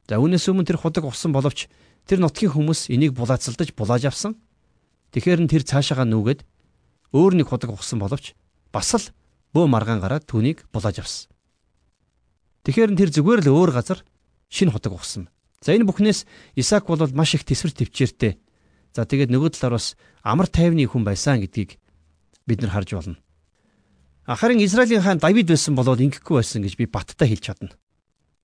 За 0.09 0.19
үүнээс 0.21 0.45
өмнө 0.51 0.67
тэр 0.67 0.79
худаг 0.81 1.05
усан 1.07 1.31
боловч 1.33 1.67
тэр 2.05 2.21
нутгийн 2.21 2.53
хүмүүс 2.53 2.93
энийг 2.93 3.17
булаацалдаж 3.17 3.73
булааж 3.73 4.05
авсан. 4.05 4.37
Тэгэхээр 5.15 5.41
нь 5.45 5.51
тэр 5.51 5.63
цаашаага 5.65 6.05
нүгэд 6.05 6.45
өөр 7.15 7.33
нэг 7.39 7.47
худаг 7.49 7.73
усан 7.73 7.97
боловч 8.03 8.35
бас 8.69 8.91
л 8.93 9.09
бөө 9.55 9.65
маргаан 9.71 10.03
гараад 10.03 10.27
түүнийг 10.27 10.67
булааж 10.69 11.01
авсан. 11.01 11.31
Тэгэхээр 12.67 12.91
тэр 12.97 13.09
зүгээр 13.15 13.41
л 13.47 13.53
өөр 13.55 13.71
газар 13.71 14.03
шинэ 14.51 14.73
худаг 14.75 14.93
ухсан. 14.93 15.31
За 15.61 15.73
энэ 15.73 15.87
бүхнээс 15.89 16.27
Исаак 16.59 16.85
бол 16.85 17.01
маш 17.15 17.33
их 17.33 17.47
төсвөр 17.47 17.73
төвчээртэй. 17.73 18.37
За 18.93 19.05
тэгээд 19.07 19.33
нөгөө 19.33 19.57
талаар 19.57 19.81
бас 19.81 19.97
амар 20.21 20.51
тайвны 20.51 20.85
хүн 20.85 21.01
байсан 21.01 21.41
гэдгийг 21.41 21.79
бид 22.45 22.61
нар 22.61 22.73
харж 22.75 22.93
байна. 22.93 23.17
Харин 24.25 24.59
Израилийн 24.65 25.01
хаан 25.01 25.21
Давид 25.21 25.45
байсан 25.47 25.77
болоод 25.77 26.01
ингэхгүй 26.01 26.41
байсан 26.41 26.65
гэж 26.65 26.73
би 26.81 26.89
баттай 26.89 27.29
хэлж 27.29 27.45
чадна. 27.45 27.77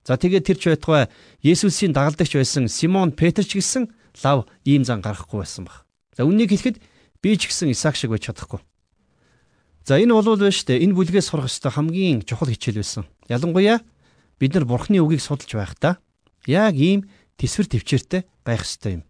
За 0.06 0.14
тэгээд 0.14 0.46
тэр 0.46 0.58
ч 0.58 0.64
байтугай 0.70 1.10
Есүсийн 1.42 1.90
дагалдагч 1.90 2.38
байсан 2.38 2.70
Симон 2.70 3.10
Петр 3.10 3.42
ч 3.42 3.58
гэсэн 3.58 3.90
лав 4.22 4.46
ийм 4.62 4.86
зан 4.86 5.02
гаргахгүй 5.02 5.42
байсан 5.42 5.66
баг. 5.66 5.82
За 6.14 6.22
үннийг 6.22 6.54
хэлэхэд 6.54 6.78
би 7.18 7.30
ч 7.34 7.50
гэсэн 7.50 7.74
Исаак 7.74 7.98
шиг 7.98 8.14
байж 8.14 8.30
чадахгүй. 8.30 8.62
За 9.82 9.98
энэ 9.98 10.14
бол 10.14 10.38
байж 10.38 10.62
штэ 10.62 10.78
энэ 10.78 10.94
бүлгээс 10.94 11.34
сурах 11.34 11.50
ёстой 11.50 11.74
хамгийн 11.74 12.22
чухал 12.22 12.50
хичээл 12.50 12.78
байсан. 12.78 13.10
Ялангуяа 13.26 13.82
бид 14.38 14.54
нар 14.54 14.66
бурхны 14.66 15.02
үгийг 15.02 15.18
судалж 15.18 15.50
байхдаа 15.50 15.98
яг 16.46 16.78
ийм 16.78 17.10
төсвөр 17.38 17.66
төвчээртэй 17.66 18.22
байх 18.46 18.62
ёстой 18.62 18.98
юм. 18.98 19.02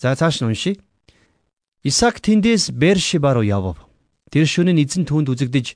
За 0.00 0.16
цааш 0.16 0.40
нь 0.40 0.48
уншия. 0.48 0.80
Исаак 1.84 2.24
тэндээс 2.24 2.72
Бершиба 2.72 3.36
руу 3.36 3.44
явв. 3.44 3.76
Тэр 4.30 4.46
шөнө 4.48 4.72
нь 4.72 4.82
эзэн 4.84 5.04
түүнд 5.04 5.28
үзэгдэж 5.32 5.66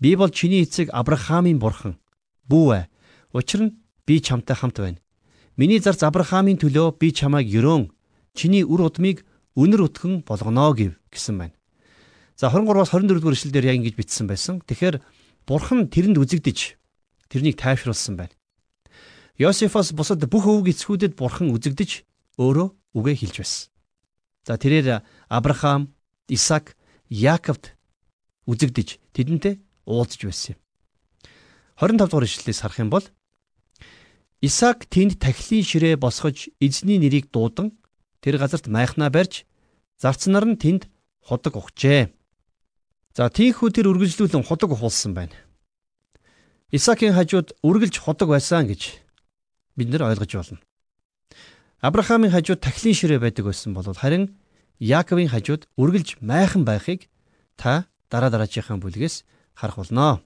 би 0.00 0.10
бол 0.16 0.30
чиний 0.30 0.62
эцэг 0.64 0.90
Авраамийн 0.90 1.58
бурхан. 1.58 1.98
Бүү 2.48 2.66
ээ. 2.74 2.84
Учир 3.32 3.60
нь 3.68 3.76
би 4.06 4.20
чамтай 4.20 4.56
хамт 4.56 4.78
байна. 4.78 4.98
Миний 5.56 5.78
зарц 5.78 6.02
Авраамийн 6.02 6.58
төлөө 6.58 6.98
би 6.98 7.14
чамайг 7.14 7.46
ерөөн 7.48 7.90
чиний 8.34 8.66
үр 8.66 8.90
удмыг 8.90 9.22
үнэр 9.54 9.86
өтгөн 9.86 10.26
болгоно 10.26 10.74
гэв 10.74 10.98
гэсэн 11.14 11.38
байна. 11.38 11.56
За 12.36 12.50
23-аас 12.50 12.90
24 12.90 13.22
дугаар 13.22 13.38
ишлэлдэр 13.38 13.70
яг 13.70 13.76
ингэж 13.78 13.94
бичсэн 13.94 14.26
байсан. 14.26 14.58
Тэгэхээр 14.66 14.98
бурхан 15.46 15.86
тэрэнд 15.86 16.18
үзэгдэж 16.18 16.74
тэрнийг 17.30 17.56
тайвшруулсан 17.58 18.18
байна. 18.18 18.34
Йосефос 19.38 19.94
бусад 19.94 20.22
бүх 20.26 20.46
өвөг 20.46 20.74
эцгүүдэд 20.74 21.14
бурхан 21.14 21.54
үзэгдэж 21.54 22.02
өөрөө 22.38 22.68
үгээ 22.98 23.16
хэлж 23.22 23.36
байсан. 23.38 23.70
За 24.46 24.58
тэрээр 24.58 25.02
Авраам, 25.30 25.94
Исаак, 26.28 26.74
Яаковд 27.08 27.73
үзэгдэж 28.50 28.88
тэдэнтэй 29.16 29.60
уулзж 29.86 30.20
байсан 30.24 30.54
юм. 30.54 30.60
25 31.80 32.08
дугаар 32.08 32.26
ишлэлээс 32.28 32.60
харах 32.62 32.78
юм 32.80 32.90
бол 32.90 33.06
Исаак 34.44 34.84
тэнд 34.92 35.16
тахилын 35.24 35.64
ширээ 35.64 35.96
босгож 35.96 36.52
эзний 36.60 37.00
нэрийг 37.00 37.32
дуудан 37.32 37.72
тэр 38.20 38.36
газарт 38.36 38.68
майхнаа 38.68 39.08
барьж 39.08 39.48
зарцнаар 39.96 40.44
нь 40.44 40.60
тэнд 40.60 40.92
худаг 41.24 41.56
ухжээ. 41.56 42.12
За 43.16 43.32
тийхүү 43.32 43.72
тэр 43.72 43.88
үргэлжлүүлэн 43.88 44.44
худаг 44.44 44.76
ухуулсан 44.76 45.16
байна. 45.16 45.32
Исаакийн 46.68 47.16
хажууд 47.16 47.56
үргэлж 47.64 47.96
худаг 48.04 48.28
байсан 48.28 48.68
гэж 48.68 49.00
бид 49.76 49.88
нар 49.88 50.12
ойлгож 50.12 50.32
байна. 50.36 50.60
Авраамийн 51.80 52.32
хажууд 52.32 52.60
тахилын 52.60 52.96
ширээ 52.96 53.20
байдаг 53.24 53.48
байсан 53.48 53.72
бол 53.72 53.88
харин 53.96 54.36
Яаковын 54.76 55.32
хажууд 55.32 55.70
үргэлж 55.80 56.20
майхан 56.20 56.68
байхыг 56.68 57.08
та 57.56 57.88
дараа 58.10 58.30
дараажийнхаа 58.30 58.78
бүлгээс 58.80 59.24
харах 59.54 59.76
болно. 59.76 60.20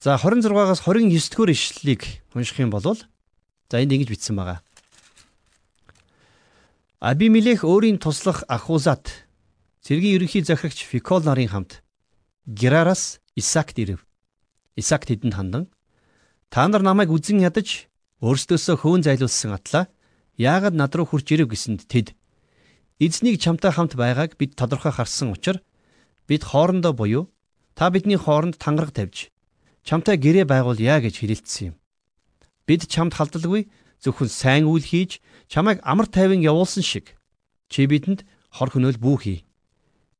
За 0.00 0.16
26-аас 0.16 0.80
29 0.84 1.10
дэх 1.10 1.50
ишлэлийг 1.50 2.02
унших 2.34 2.58
юм 2.60 2.70
бол 2.70 2.82
за 2.82 3.76
энд 3.80 3.92
ингэж 3.92 4.10
бичсэн 4.10 4.36
байгаа. 4.36 4.60
Абимелех 7.00 7.64
өөрийн 7.64 7.98
туслах 7.98 8.44
Ахузат 8.48 9.26
цэргийн 9.82 10.16
ерөнхий 10.16 10.42
захирагч 10.44 10.84
Фикол 10.84 11.22
нарын 11.22 11.48
хамт 11.48 11.82
Герараас 12.46 13.20
Исакт 13.36 13.78
ирэв. 13.78 14.06
Исак 14.76 15.06
тэдэнд 15.06 15.34
хандан 15.34 15.64
та 16.48 16.68
нар 16.68 16.82
намайг 16.82 17.10
үзэн 17.10 17.44
ядаж 17.44 17.88
өөрсдөөсөө 18.24 18.76
хөөн 18.80 19.02
зайлуулсан 19.04 19.52
атлаа 19.52 19.88
яагаад 20.40 20.74
над 20.76 20.92
руу 20.96 21.06
хурж 21.08 21.28
ирэв 21.32 21.48
гэсэнд 21.52 21.88
тэд 21.88 22.16
эзнийг 23.00 23.40
чамтай 23.40 23.72
хамт 23.72 23.96
байгааг 23.96 24.36
бид 24.40 24.56
тодорхой 24.56 24.92
харсан 24.92 25.32
учраас 25.32 25.60
бид 26.28 26.42
хоорондоо 26.44 26.92
буюу 26.92 27.30
та 27.74 27.90
бидний 27.90 28.16
хооронд 28.16 28.58
тангараг 28.58 28.92
тавьж 28.92 29.30
чамтай 29.86 30.16
гэрээ 30.18 30.44
байгуулъя 30.50 30.98
гэж 31.00 31.14
хэлэлцсэн 31.22 31.66
юм. 31.70 31.74
Бид 32.66 32.90
чамд 32.90 33.14
халдалгүй 33.14 33.70
зөвхөн 34.02 34.30
сайн 34.30 34.64
үйл 34.66 34.82
хийж 34.82 35.22
чамайг 35.46 35.78
амар 35.86 36.10
тайван 36.10 36.42
явуулсан 36.42 36.82
шиг 36.82 37.14
чи 37.70 37.86
бидэнд 37.86 38.26
хор 38.50 38.70
хөнөөл 38.74 38.98
бүү 38.98 39.16
хий. 39.22 39.38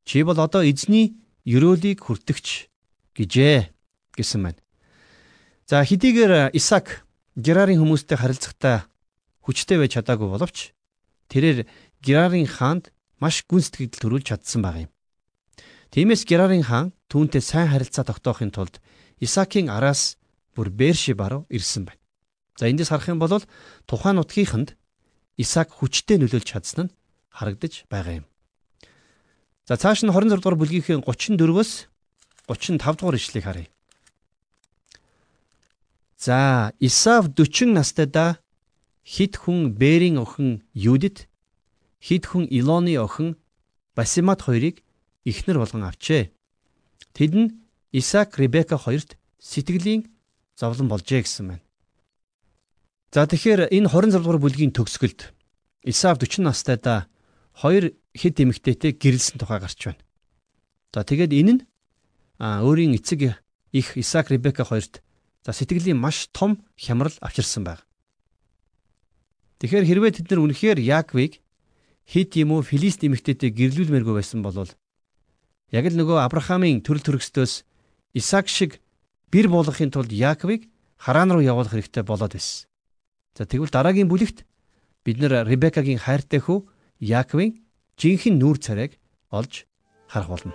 Чи 0.07 0.23
бол 0.23 0.39
одоо 0.39 0.63
эзний 0.63 1.19
ёроолыг 1.43 1.99
хүртэгч 1.99 2.71
гэжээ 3.19 3.75
гэсэн 4.15 4.41
байна. 4.43 4.61
За 5.67 5.83
хэдийгээр 5.83 6.55
Исаак 6.55 7.03
Герарын 7.35 7.83
хүмүүстэй 7.83 8.17
харилцахдаа 8.17 8.87
хүчтэй 9.43 9.83
байж 9.83 9.99
чадаагүй 9.99 10.31
боловч 10.31 10.71
тэрээр 11.27 11.67
Герарын 12.01 12.47
хаанд 12.47 12.95
маш 13.19 13.43
гүнстгэл 13.51 13.91
төрүүлж 13.91 14.31
чадсан 14.31 14.63
баг 14.63 14.77
юм. 14.87 14.91
Тиймээс 15.91 16.27
Герарын 16.27 16.65
хаан 16.67 16.93
түүнтэй 17.11 17.43
сайн 17.43 17.71
харилцаа 17.71 18.05
тогтоохын 18.05 18.51
тулд 18.51 18.81
Исаакийн 19.21 19.71
араас 19.71 20.19
бүр 20.55 20.71
Бершиба 20.71 21.29
руу 21.29 21.43
ирсэн 21.49 21.87
байна. 21.87 22.01
За 22.59 22.69
эндээс 22.69 22.91
харах 22.91 23.09
юм 23.09 23.21
бол 23.21 23.43
тухайн 23.87 24.17
нутгийнханд 24.17 24.77
Исаак 25.37 25.71
хүчтэй 25.73 26.17
нөлөөлж 26.19 26.49
чадсан 26.49 26.89
нь 26.89 26.95
харагдаж 27.29 27.85
байгаа 27.93 28.25
юм. 28.25 28.27
За 29.69 29.77
цааш 29.77 30.07
нь 30.07 30.13
26 30.15 30.41
дугаар 30.41 30.57
бүлгийнхээ 30.57 31.03
34-өөс 31.05 31.71
35 32.49 32.97
дугаар 32.97 33.17
ишлэгийг 33.19 33.45
харъя. 33.45 33.69
За 36.17 36.73
Исав 36.81 37.35
40 37.35 37.75
настайдаа 37.77 38.39
хит 39.05 39.37
хүн 39.37 39.75
Бэрийн 39.77 40.17
охин 40.23 40.63
Юдит 40.73 41.29
хид 42.01 42.25
хүн 42.31 42.49
Илоны 42.49 42.97
охин 42.97 43.37
Басимат 43.95 44.43
хоёрыг 44.47 44.86
эхнэр 45.27 45.59
болгон 45.59 45.91
авчээ. 45.91 46.31
Тэд 47.13 47.33
нь 47.35 47.49
Исаак 47.91 48.39
Ребека 48.39 48.79
хоёрт 48.79 49.19
сэтгэлийн 49.43 50.07
зовлон 50.55 50.89
болжээ 50.89 51.27
гэсэн 51.27 51.47
байна. 51.51 51.65
За 53.11 53.27
тэгэхээр 53.27 53.75
энэ 53.75 53.91
26 53.91 54.23
дугаар 54.23 54.39
бүлгийн 54.39 54.71
төгсгөлд 54.71 55.35
Исаав 55.83 56.23
40 56.23 56.47
настайдаа 56.47 57.11
хоёр 57.59 57.95
хэд 58.15 58.37
эмэгтэйтэй 58.43 58.93
гэрэлсэн 58.95 59.39
тухай 59.43 59.59
гарч 59.61 59.81
байна. 59.91 60.03
За 60.95 61.03
тэгээд 61.03 61.33
энэ 61.33 61.53
нь 61.59 61.63
өөрийн 62.39 62.95
эцэг 62.95 63.39
их 63.73 63.87
Исаак 63.97 64.31
Ребека 64.31 64.65
хоёрт 64.65 65.03
за 65.45 65.53
сэтгэлийн 65.53 65.97
маш 65.97 66.29
том 66.33 66.63
хямрал 66.77 67.15
авчирсан 67.21 67.65
байна. 67.65 67.83
Тэгэхээр 69.59 69.89
хэрвээ 69.89 70.13
тэд 70.21 70.27
нар 70.31 70.45
үнэхээр 70.45 70.79
Яаковыг 70.85 71.41
хит 72.05 72.37
юм 72.37 72.53
уу 72.53 72.63
филист 72.63 73.01
эмэгтэйтэй 73.07 73.51
гэрлүүлмээргүй 73.51 74.15
байсан 74.21 74.45
бол 74.45 74.69
яг 75.75 75.85
л 75.91 75.99
нөгөө 75.99 76.23
Авраамийн 76.23 76.83
төрөл 76.83 77.03
төрөстөөс 77.03 77.67
Исаак 78.15 78.47
шиг 78.49 78.79
бэр 79.35 79.51
болгохын 79.51 79.91
тулд 79.91 80.13
Яаковыг 80.15 80.71
хараан 80.97 81.35
руу 81.35 81.43
явуулах 81.43 81.75
хэрэгтэй 81.75 82.07
болоод 82.07 82.33
байсан. 82.39 82.71
За 83.35 83.45
тэгвэл 83.45 83.75
дараагийн 83.75 84.09
бүлэгт 84.09 84.47
бид 85.05 85.19
нэр 85.19 85.45
Ребекагийн 85.45 85.99
хайртай 85.99 86.41
хүү 86.41 86.65
Яаковын 87.03 87.59
жинхэнэ 87.99 88.39
нүүр 88.41 88.59
царайг 88.63 88.97
олж 89.29 89.67
харах 90.09 90.31
болно. 90.31 90.55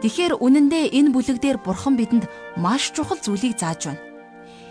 Тэгэхээр 0.00 0.40
үнэндээ 0.40 0.96
энэ 0.96 1.12
бүлэг 1.12 1.44
дээр 1.44 1.58
бурхан 1.60 2.00
бидэнд 2.00 2.24
маш 2.56 2.88
чухал 2.96 3.20
зүйлийг 3.20 3.60
зааж 3.60 3.92
байна. 3.92 4.09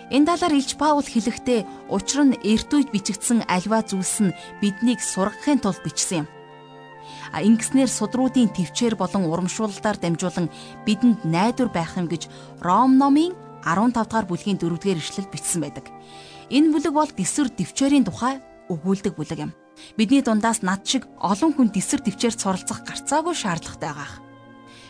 Энэ 0.10 0.26
талаар 0.26 0.58
Илч 0.58 0.74
Паул 0.74 1.06
хэлэхдээ 1.06 1.90
учир 1.94 2.26
нь 2.26 2.40
эрт 2.42 2.74
үед 2.74 2.90
бичигдсэн 2.90 3.46
альва 3.46 3.86
зүйлс 3.86 4.26
нь 4.26 4.36
биднийг 4.58 5.00
сургахын 5.06 5.62
тулд 5.62 5.82
бичсэн 5.86 6.26
юм. 6.26 6.28
А 7.30 7.46
ингэснээр 7.46 7.90
судруудын 7.90 8.50
төвчээр 8.50 8.98
болон 8.98 9.30
урамшууллаар 9.30 9.98
дамжуулан 10.02 10.50
бидэнд 10.86 11.30
найдвар 11.30 11.70
байх 11.70 11.94
юм 11.94 12.10
гэж 12.10 12.26
Ром 12.58 12.98
номын 12.98 13.38
15 13.62 13.94
дахь 13.94 14.26
бүлгийн 14.26 14.58
4 14.58 14.66
дугаар 14.82 14.98
ишлэл 14.98 15.30
бичсэн 15.30 15.62
байдаг. 15.62 15.86
Энэ 16.50 16.74
бүлэг 16.74 16.94
бол 16.94 17.12
дэсвэр 17.14 17.54
төвчээрийн 17.54 18.06
тухай 18.10 18.42
өгүүлдэг 18.74 19.14
бүлэг 19.14 19.40
юм. 19.46 19.52
Бидний 19.94 20.26
дундаас 20.26 20.66
над 20.66 20.82
шиг 20.90 21.06
олон 21.22 21.54
хүн 21.54 21.70
дэсвэр 21.70 22.02
төвчээр 22.02 22.34
суралцах 22.34 22.82
гарцаагүй 22.82 23.36
шаардлагатай 23.38 23.94
байгаа. 23.94 24.29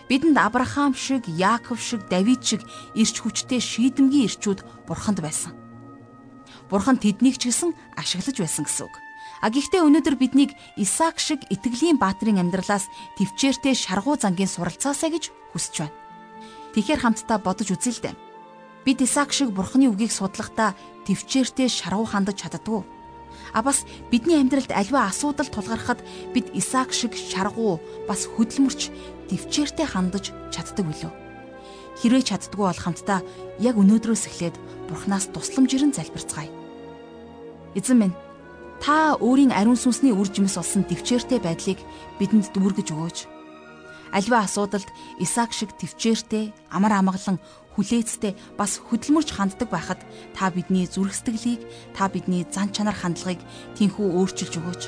Бидэнд 0.09 0.41
Авраам 0.41 0.97
шиг, 0.97 1.29
Яаков 1.29 1.77
шиг, 1.77 2.09
Давид 2.09 2.41
шиг 2.41 2.65
ирч 2.97 3.21
хүчтэй 3.21 3.61
шийдэмгий 3.61 4.25
ирчүүд 4.25 4.89
бурханд 4.89 5.21
байсан. 5.21 5.53
Бурхан 6.65 6.97
тэднийг 6.97 7.37
ч 7.37 7.53
гэсэн 7.53 7.77
ашиглаж 7.93 8.41
байсан 8.41 8.65
гэсэн 8.65 8.89
үг. 8.89 8.95
А 9.45 9.53
гэхдээ 9.53 9.85
өнөөдөр 9.85 10.17
биднийг 10.17 10.57
Исаак 10.75 11.21
шиг 11.21 11.45
итгэлийн 11.53 12.01
баатрын 12.01 12.41
амьдралаас 12.41 12.89
төвчээртэй 13.21 13.77
шаргуу 13.77 14.17
зангийн 14.17 14.49
суралцаасаа 14.49 15.13
гэж 15.13 15.29
хүсэж 15.53 15.75
байна. 15.85 15.95
Тэгэхээр 16.73 16.99
хамтдаа 17.05 17.37
бодож 17.37 17.69
үзье 17.69 17.93
л 17.93 18.03
дээ. 18.03 18.19
Бид 18.83 18.99
Исаак 19.05 19.29
шиг 19.29 19.53
бурханы 19.53 19.93
үгийг 19.93 20.09
судлахдаа 20.09 20.73
төвчээртэй 21.05 21.69
шаргуу 21.69 22.09
хандаж 22.09 22.41
чаддгүй 22.41 22.81
А 23.53 23.61
бас 23.65 23.85
бидний 24.11 24.37
амьдралд 24.37 24.71
аливаа 24.71 25.09
асуудал 25.09 25.49
тулгархад 25.49 25.99
бид 26.33 26.49
Исаак 26.53 26.93
шиг 26.93 27.13
шаргуу 27.17 27.81
бас 28.07 28.29
хөдөлмөрч 28.29 28.93
төвчээртэй 29.29 29.87
хандаж 29.89 30.31
чаддаг 30.53 30.85
билүү? 30.85 31.11
Хэрвээ 31.99 32.23
чаддгүй 32.23 32.65
бол 32.69 32.79
хамтдаа 32.79 33.19
яг 33.59 33.75
өнөөдрөөс 33.75 34.23
эхлээд 34.29 34.55
Бурханаас 34.87 35.29
тусламж 35.33 35.73
ирэн 35.75 35.93
залбирцгаая. 35.93 36.49
Эзэн 37.75 37.97
минь 37.99 38.15
та 38.79 39.19
өөрийн 39.19 39.51
ариун 39.51 39.75
сүнсний 39.75 40.15
үр 40.15 40.29
жимс 40.31 40.55
болсон 40.55 40.87
төвчээртэй 40.87 41.43
байдлыг 41.43 41.79
бидэнд 42.17 42.55
дүүргэж 42.55 42.87
өгөөч. 42.95 43.38
Аливаа 44.11 44.45
асуудалд 44.45 44.89
Исаак 45.21 45.53
шиг 45.53 45.73
төвчээртэй 45.77 46.53
амар 46.73 46.97
амгалан 46.97 47.37
хүлээцтэй 47.77 48.33
бас 48.57 48.81
хөдөлмөрч 48.81 49.29
ханддаг 49.31 49.69
байхад 49.71 50.01
та 50.35 50.49
бидний 50.49 50.89
зүрх 50.89 51.13
сэтгэлийг, 51.13 51.61
та 51.95 52.09
бидний 52.09 52.43
зан 52.49 52.73
чанар 52.75 52.97
хандлагыг 52.97 53.39
тэнхүү 53.77 54.07
өөрчилж 54.19 54.53
өгөөч. 54.59 54.83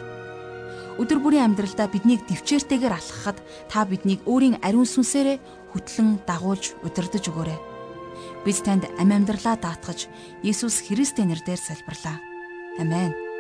Өдөр 0.99 1.19
бүрийн 1.23 1.55
амьдралдаа 1.55 1.87
биднийг 1.87 2.27
төвчээртэйгээр 2.27 2.97
алхахад 2.97 3.39
та 3.71 3.87
биднийг 3.87 4.25
өөрийн 4.27 4.59
ариун 4.59 4.89
сүнсээрээ 4.89 5.39
хөтлөн 5.71 6.19
дагуулж 6.27 6.75
удирдах 6.83 7.23
өгөөрэй. 7.31 7.59
Бид 8.43 8.57
танд 8.65 8.83
амь 8.99 9.13
амьдралаа 9.15 9.55
даатгаж 9.55 10.11
Есүс 10.43 10.83
Христийн 10.83 11.31
нэрээр 11.31 11.61
залбирлаа. 11.61 12.19
Амен. 12.81 13.30